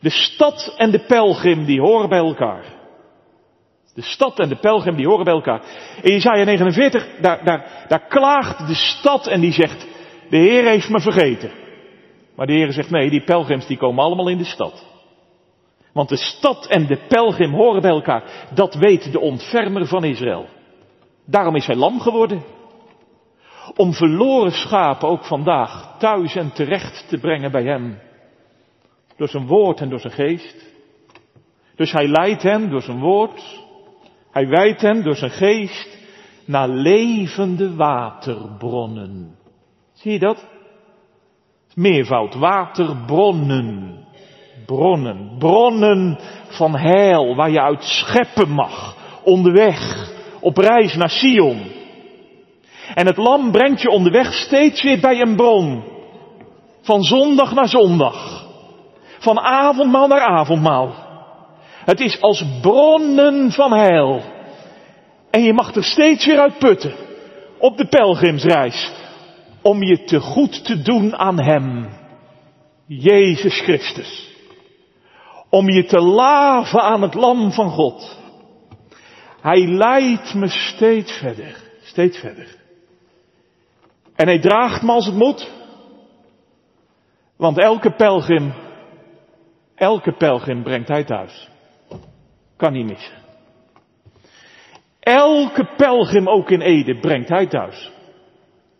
De 0.00 0.10
stad 0.10 0.74
en 0.76 0.90
de 0.90 1.04
pelgrim 1.06 1.64
die 1.64 1.80
horen 1.80 2.08
bij 2.08 2.18
elkaar. 2.18 2.64
De 3.94 4.02
stad 4.02 4.38
en 4.38 4.48
de 4.48 4.56
pelgrim 4.56 4.96
die 4.96 5.06
horen 5.06 5.24
bij 5.24 5.34
elkaar. 5.34 5.62
In 6.02 6.12
Jezaja 6.12 6.44
49, 6.44 7.06
daar, 7.20 7.44
daar, 7.44 7.84
daar 7.88 8.06
klaagt 8.06 8.66
de 8.66 8.74
stad 8.74 9.26
en 9.26 9.40
die 9.40 9.52
zegt, 9.52 9.86
de 10.30 10.36
Heer 10.36 10.64
heeft 10.64 10.88
me 10.88 11.00
vergeten. 11.00 11.50
Maar 12.36 12.46
de 12.46 12.52
Heer 12.52 12.72
zegt, 12.72 12.90
nee, 12.90 13.10
die 13.10 13.24
pelgrims 13.24 13.66
die 13.66 13.76
komen 13.76 14.04
allemaal 14.04 14.28
in 14.28 14.38
de 14.38 14.44
stad. 14.44 14.95
Want 15.96 16.08
de 16.08 16.16
stad 16.16 16.66
en 16.66 16.86
de 16.86 17.06
pelgrim 17.08 17.52
horen 17.52 17.82
bij 17.82 17.90
elkaar. 17.90 18.46
Dat 18.54 18.74
weet 18.74 19.12
de 19.12 19.20
ontfermer 19.20 19.86
van 19.86 20.04
Israël. 20.04 20.46
Daarom 21.24 21.56
is 21.56 21.66
hij 21.66 21.76
lam 21.76 22.00
geworden. 22.00 22.42
Om 23.76 23.92
verloren 23.92 24.52
schapen 24.52 25.08
ook 25.08 25.24
vandaag 25.24 25.98
thuis 25.98 26.34
en 26.34 26.52
terecht 26.52 27.08
te 27.08 27.18
brengen 27.18 27.50
bij 27.50 27.64
hem. 27.64 27.98
Door 29.16 29.28
zijn 29.28 29.46
woord 29.46 29.80
en 29.80 29.88
door 29.88 30.00
zijn 30.00 30.12
geest. 30.12 30.66
Dus 31.76 31.92
hij 31.92 32.08
leidt 32.08 32.42
hen 32.42 32.70
door 32.70 32.82
zijn 32.82 33.00
woord. 33.00 33.62
Hij 34.30 34.48
wijdt 34.48 34.80
hen 34.80 35.02
door 35.02 35.16
zijn 35.16 35.30
geest 35.30 35.98
naar 36.44 36.68
levende 36.68 37.74
waterbronnen. 37.74 39.36
Zie 39.92 40.12
je 40.12 40.18
dat? 40.18 40.48
Meervoud, 41.74 42.34
waterbronnen 42.34 44.05
bronnen. 44.66 45.30
Bronnen 45.38 46.18
van 46.48 46.76
heil 46.76 47.34
waar 47.34 47.50
je 47.50 47.60
uit 47.60 47.82
scheppen 47.82 48.48
mag. 48.48 48.96
Onderweg. 49.24 50.10
Op 50.40 50.56
reis 50.56 50.94
naar 50.94 51.10
Sion. 51.10 51.62
En 52.94 53.06
het 53.06 53.16
lam 53.16 53.52
brengt 53.52 53.82
je 53.82 53.90
onderweg 53.90 54.32
steeds 54.32 54.82
weer 54.82 55.00
bij 55.00 55.20
een 55.20 55.36
bron. 55.36 55.84
Van 56.82 57.02
zondag 57.02 57.54
naar 57.54 57.68
zondag. 57.68 58.46
Van 59.18 59.38
avondmaal 59.38 60.08
naar 60.08 60.20
avondmaal. 60.20 60.94
Het 61.84 62.00
is 62.00 62.20
als 62.20 62.44
bronnen 62.60 63.52
van 63.52 63.72
heil. 63.72 64.22
En 65.30 65.42
je 65.42 65.52
mag 65.52 65.74
er 65.74 65.84
steeds 65.84 66.26
weer 66.26 66.38
uit 66.38 66.58
putten. 66.58 66.94
Op 67.58 67.76
de 67.76 67.86
pelgrimsreis. 67.88 68.92
Om 69.62 69.82
je 69.82 70.04
te 70.04 70.20
goed 70.20 70.64
te 70.64 70.82
doen 70.82 71.16
aan 71.16 71.40
Hem. 71.40 71.88
Jezus 72.86 73.60
Christus 73.60 74.35
om 75.48 75.70
je 75.70 75.84
te 75.84 76.00
laven 76.00 76.80
aan 76.80 77.02
het 77.02 77.14
lam 77.14 77.52
van 77.52 77.70
God. 77.70 78.18
Hij 79.40 79.66
leidt 79.66 80.34
me 80.34 80.48
steeds 80.48 81.12
verder, 81.12 81.56
steeds 81.82 82.18
verder. 82.18 82.56
En 84.14 84.26
hij 84.26 84.40
draagt 84.40 84.82
me 84.82 84.92
als 84.92 85.06
het 85.06 85.14
moet. 85.14 85.50
Want 87.36 87.58
elke 87.58 87.90
pelgrim, 87.90 88.52
elke 89.74 90.12
pelgrim 90.12 90.62
brengt 90.62 90.88
hij 90.88 91.04
thuis. 91.04 91.48
Kan 92.56 92.72
niet 92.72 92.86
missen. 92.86 93.24
Elke 95.00 95.68
pelgrim 95.76 96.28
ook 96.28 96.50
in 96.50 96.60
Ede 96.60 96.98
brengt 96.98 97.28
hij 97.28 97.46
thuis. 97.46 97.92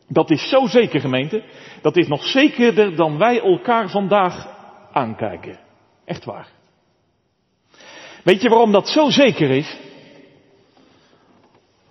Dat 0.09 0.31
is 0.31 0.49
zo 0.49 0.67
zeker 0.67 1.01
gemeente. 1.01 1.43
Dat 1.83 1.97
is 1.97 2.09
nog 2.09 2.25
zekerder 2.25 2.97
dan 2.97 3.19
wij 3.19 3.41
elkaar 3.41 3.89
vandaag 3.89 4.47
aankijken. 4.93 5.66
Echt 6.07 6.25
waar. 6.25 6.49
Weet 8.25 8.43
je 8.43 8.49
waarom 8.49 8.73
dat 8.73 8.89
zo 8.89 9.11
zeker 9.11 9.51
is? 9.51 9.77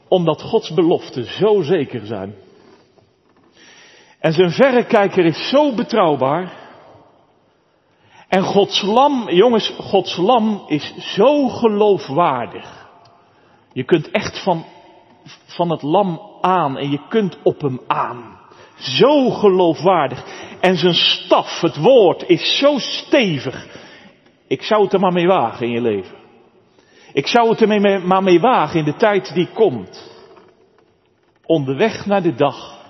Omdat 0.08 0.41
Gods 0.41 0.73
beloften 0.73 1.23
zo 1.23 1.62
zeker 1.62 2.06
zijn. 2.06 2.36
En 4.19 4.34
zijn 4.34 4.51
verrekijker 4.51 5.25
is 5.25 5.49
zo 5.49 5.73
betrouwbaar. 5.73 6.54
En 8.28 8.43
Gods 8.43 8.82
lam, 8.82 9.30
jongens, 9.30 9.73
Gods 9.78 10.17
lam 10.17 10.63
is 10.67 10.93
zo 10.97 11.47
geloofwaardig. 11.47 12.88
Je 13.73 13.84
kunt 13.84 14.12
echt 14.12 14.43
van, 14.43 14.65
van 15.45 15.69
het 15.71 15.82
lam 15.82 16.21
aan 16.41 16.78
en 16.78 16.89
je 16.91 17.08
kunt 17.10 17.38
op 17.43 17.62
hem 17.62 17.80
aan. 17.88 18.39
Zo 18.78 19.30
geloofwaardig. 19.30 20.25
En 20.60 20.78
zijn 20.78 20.93
staf, 20.93 21.62
het 21.62 21.78
woord, 21.78 22.23
is 22.28 22.58
zo 22.58 22.80
stevig. 22.80 23.84
Ik 24.56 24.62
zou 24.62 24.84
het 24.84 24.94
er 24.94 25.00
maar 25.00 25.13
mee 25.13 25.28
wagen 25.28 25.65
in 25.65 25.72
je 25.72 25.82
leven. 25.82 26.18
Ik 27.13 27.28
zou 27.28 27.50
het 27.50 27.62
er 27.62 28.02
maar 28.08 28.24
mee 28.24 28.39
wagen 28.39 28.80
in 28.80 28.86
de 28.86 28.96
tijd 28.96 29.34
die 29.34 29.50
komt. 29.54 30.12
Onderweg 31.46 32.06
naar 32.06 32.22
de 32.22 32.36
dag. 32.36 32.86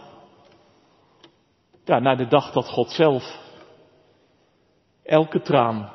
Ja, 1.85 1.99
naar 1.99 2.17
de 2.17 2.27
dag 2.27 2.51
dat 2.51 2.69
God 2.69 2.91
zelf 2.91 3.39
elke 5.03 5.41
traan, 5.41 5.91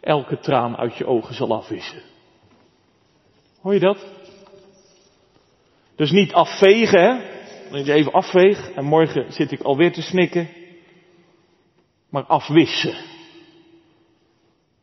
elke 0.00 0.38
traan 0.38 0.76
uit 0.76 0.96
je 0.96 1.06
ogen 1.06 1.34
zal 1.34 1.54
afwissen. 1.54 2.02
Hoor 3.60 3.74
je 3.74 3.80
dat? 3.80 4.06
Dus 5.96 6.10
niet 6.10 6.32
afvegen, 6.32 7.00
hè? 7.00 7.34
Even 7.92 8.12
afveeg 8.12 8.70
en 8.70 8.84
morgen 8.84 9.32
zit 9.32 9.52
ik 9.52 9.60
alweer 9.60 9.92
te 9.92 10.02
snikken. 10.02 10.48
Maar 12.10 12.24
afwissen. 12.24 13.15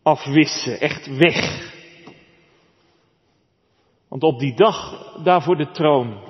Afwissen, 0.04 0.80
echt 0.80 1.18
weg. 1.18 1.72
Want 4.08 4.24
op 4.24 4.40
die 4.40 4.56
dag 4.56 5.08
daar 5.24 5.42
voor 5.42 5.58
de 5.58 5.72
troon 5.72 6.22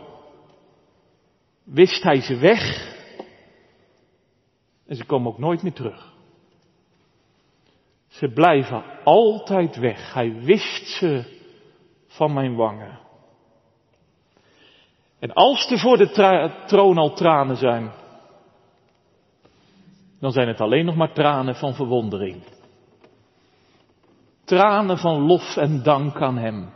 wist 1.64 2.04
hij 2.04 2.22
ze 2.22 2.38
weg 2.38 2.92
en 4.86 4.96
ze 4.96 5.06
komen 5.06 5.32
ook 5.32 5.38
nooit 5.38 5.64
meer 5.64 5.74
terug. 5.74 6.14
Ze 8.08 8.28
blijven 8.28 8.84
altijd 9.04 9.76
weg. 9.76 10.14
Hij 10.14 10.34
wist 10.34 10.88
ze 10.88 11.42
van 12.08 12.34
mijn 12.34 12.56
wangen. 12.56 13.00
En 15.20 15.34
als 15.34 15.72
er 15.72 15.80
voor 15.80 15.98
de 15.98 16.10
troon 16.68 16.98
al 16.98 17.14
tranen 17.14 17.58
zijn, 17.58 17.92
dan 20.20 20.32
zijn 20.32 20.48
het 20.48 20.62
alleen 20.62 20.86
nog 20.86 20.96
maar 20.96 21.14
tranen 21.14 21.56
van 21.56 21.74
verwondering. 21.74 22.44
Tranen 24.54 24.98
van 24.98 25.22
lof 25.22 25.58
en 25.58 25.84
dank 25.84 26.22
aan 26.22 26.38
Hem. 26.38 26.70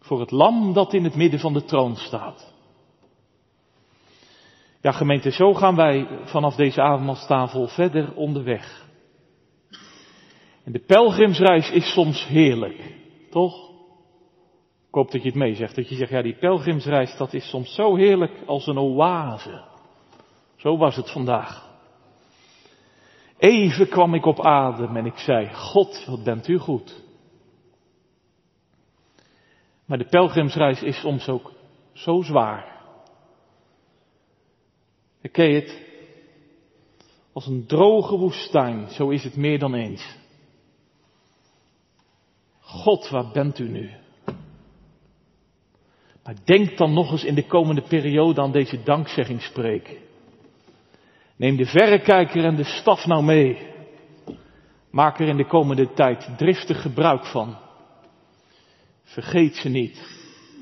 Voor 0.00 0.20
het 0.20 0.30
lam 0.30 0.72
dat 0.72 0.92
in 0.92 1.04
het 1.04 1.14
midden 1.14 1.40
van 1.40 1.52
de 1.52 1.64
troon 1.64 1.96
staat. 1.96 2.54
Ja, 4.80 4.92
gemeente, 4.92 5.30
zo 5.30 5.54
gaan 5.54 5.76
wij 5.76 6.08
vanaf 6.24 6.54
deze 6.54 6.80
avondmaalstafel 6.82 7.66
verder 7.66 8.14
onderweg. 8.14 8.84
En 10.64 10.72
de 10.72 10.84
pelgrimsreis 10.86 11.70
is 11.70 11.92
soms 11.92 12.26
heerlijk, 12.26 12.94
toch? 13.30 13.70
Ik 14.88 14.94
hoop 14.94 15.10
dat 15.10 15.22
je 15.22 15.28
het 15.28 15.38
meezegt. 15.38 15.74
Dat 15.74 15.88
je 15.88 15.94
zegt, 15.94 16.10
ja, 16.10 16.22
die 16.22 16.38
pelgrimsreis, 16.38 17.16
dat 17.16 17.32
is 17.32 17.48
soms 17.48 17.74
zo 17.74 17.96
heerlijk 17.96 18.42
als 18.46 18.66
een 18.66 18.78
oase. 18.78 19.64
Zo 20.56 20.76
was 20.76 20.96
het 20.96 21.10
vandaag. 21.10 21.65
Even 23.38 23.88
kwam 23.88 24.14
ik 24.14 24.26
op 24.26 24.40
adem 24.40 24.96
en 24.96 25.06
ik 25.06 25.16
zei, 25.16 25.54
God, 25.54 26.04
wat 26.06 26.24
bent 26.24 26.48
u 26.48 26.58
goed. 26.58 27.04
Maar 29.84 29.98
de 29.98 30.08
pelgrimsreis 30.08 30.82
is 30.82 31.00
soms 31.00 31.28
ook 31.28 31.52
zo 31.92 32.22
zwaar. 32.22 32.74
Ken 35.32 35.48
je 35.48 35.60
het? 35.60 35.84
Als 37.32 37.46
een 37.46 37.66
droge 37.66 38.16
woestijn, 38.16 38.88
zo 38.90 39.08
is 39.08 39.24
het 39.24 39.36
meer 39.36 39.58
dan 39.58 39.74
eens. 39.74 40.16
God, 42.60 43.08
waar 43.08 43.30
bent 43.32 43.58
u 43.58 43.68
nu? 43.68 43.90
Maar 46.24 46.36
denk 46.44 46.76
dan 46.76 46.92
nog 46.92 47.10
eens 47.10 47.24
in 47.24 47.34
de 47.34 47.46
komende 47.46 47.82
periode 47.82 48.40
aan 48.40 48.52
deze 48.52 48.82
dankzeggingspreek. 48.82 50.00
Neem 51.36 51.56
de 51.56 51.66
verrekijker 51.66 52.44
en 52.44 52.56
de 52.56 52.64
staf 52.64 53.06
nou 53.06 53.24
mee. 53.24 53.74
Maak 54.90 55.20
er 55.20 55.28
in 55.28 55.36
de 55.36 55.46
komende 55.46 55.92
tijd 55.92 56.28
driftig 56.36 56.82
gebruik 56.82 57.24
van. 57.24 57.56
Vergeet 59.02 59.54
ze 59.56 59.68
niet. 59.68 60.14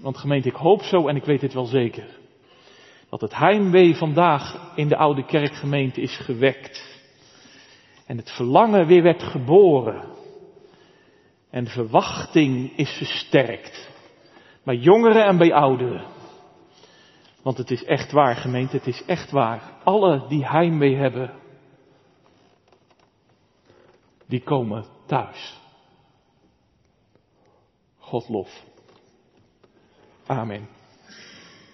Want 0.03 0.19
gemeente, 0.19 0.49
ik 0.49 0.55
hoop 0.55 0.83
zo 0.83 1.09
en 1.09 1.17
ik 1.17 1.25
weet 1.25 1.41
het 1.41 1.53
wel 1.53 1.67
zeker. 1.67 2.07
Dat 3.09 3.21
het 3.21 3.37
heimwee 3.37 3.95
vandaag 3.95 4.73
in 4.77 4.89
de 4.89 4.97
oude 4.97 5.25
kerkgemeente 5.25 6.01
is 6.01 6.17
gewekt. 6.17 7.03
En 8.07 8.17
het 8.17 8.31
verlangen 8.31 8.87
weer 8.87 9.03
werd 9.03 9.23
geboren. 9.23 10.05
En 11.51 11.65
de 11.65 11.71
verwachting 11.71 12.77
is 12.77 12.91
versterkt. 12.91 13.91
Bij 14.65 14.77
jongeren 14.77 15.25
en 15.25 15.39
bij 15.39 15.53
ouderen. 15.53 16.14
Want 17.45 17.59
het 17.59 17.71
is 17.71 17.85
echt 17.85 18.13
waar, 18.13 18.37
gemeente, 18.37 18.77
het 18.77 18.87
is 18.87 19.05
echt 19.05 19.31
waar. 19.31 19.63
Alle 19.83 20.27
die 20.29 20.47
heimwee 20.47 20.97
hebben, 20.97 21.35
die 24.27 24.43
komen 24.43 24.85
thuis. 25.07 25.61
God 27.99 28.29
lof. 28.29 28.65
Amen. 30.27 30.74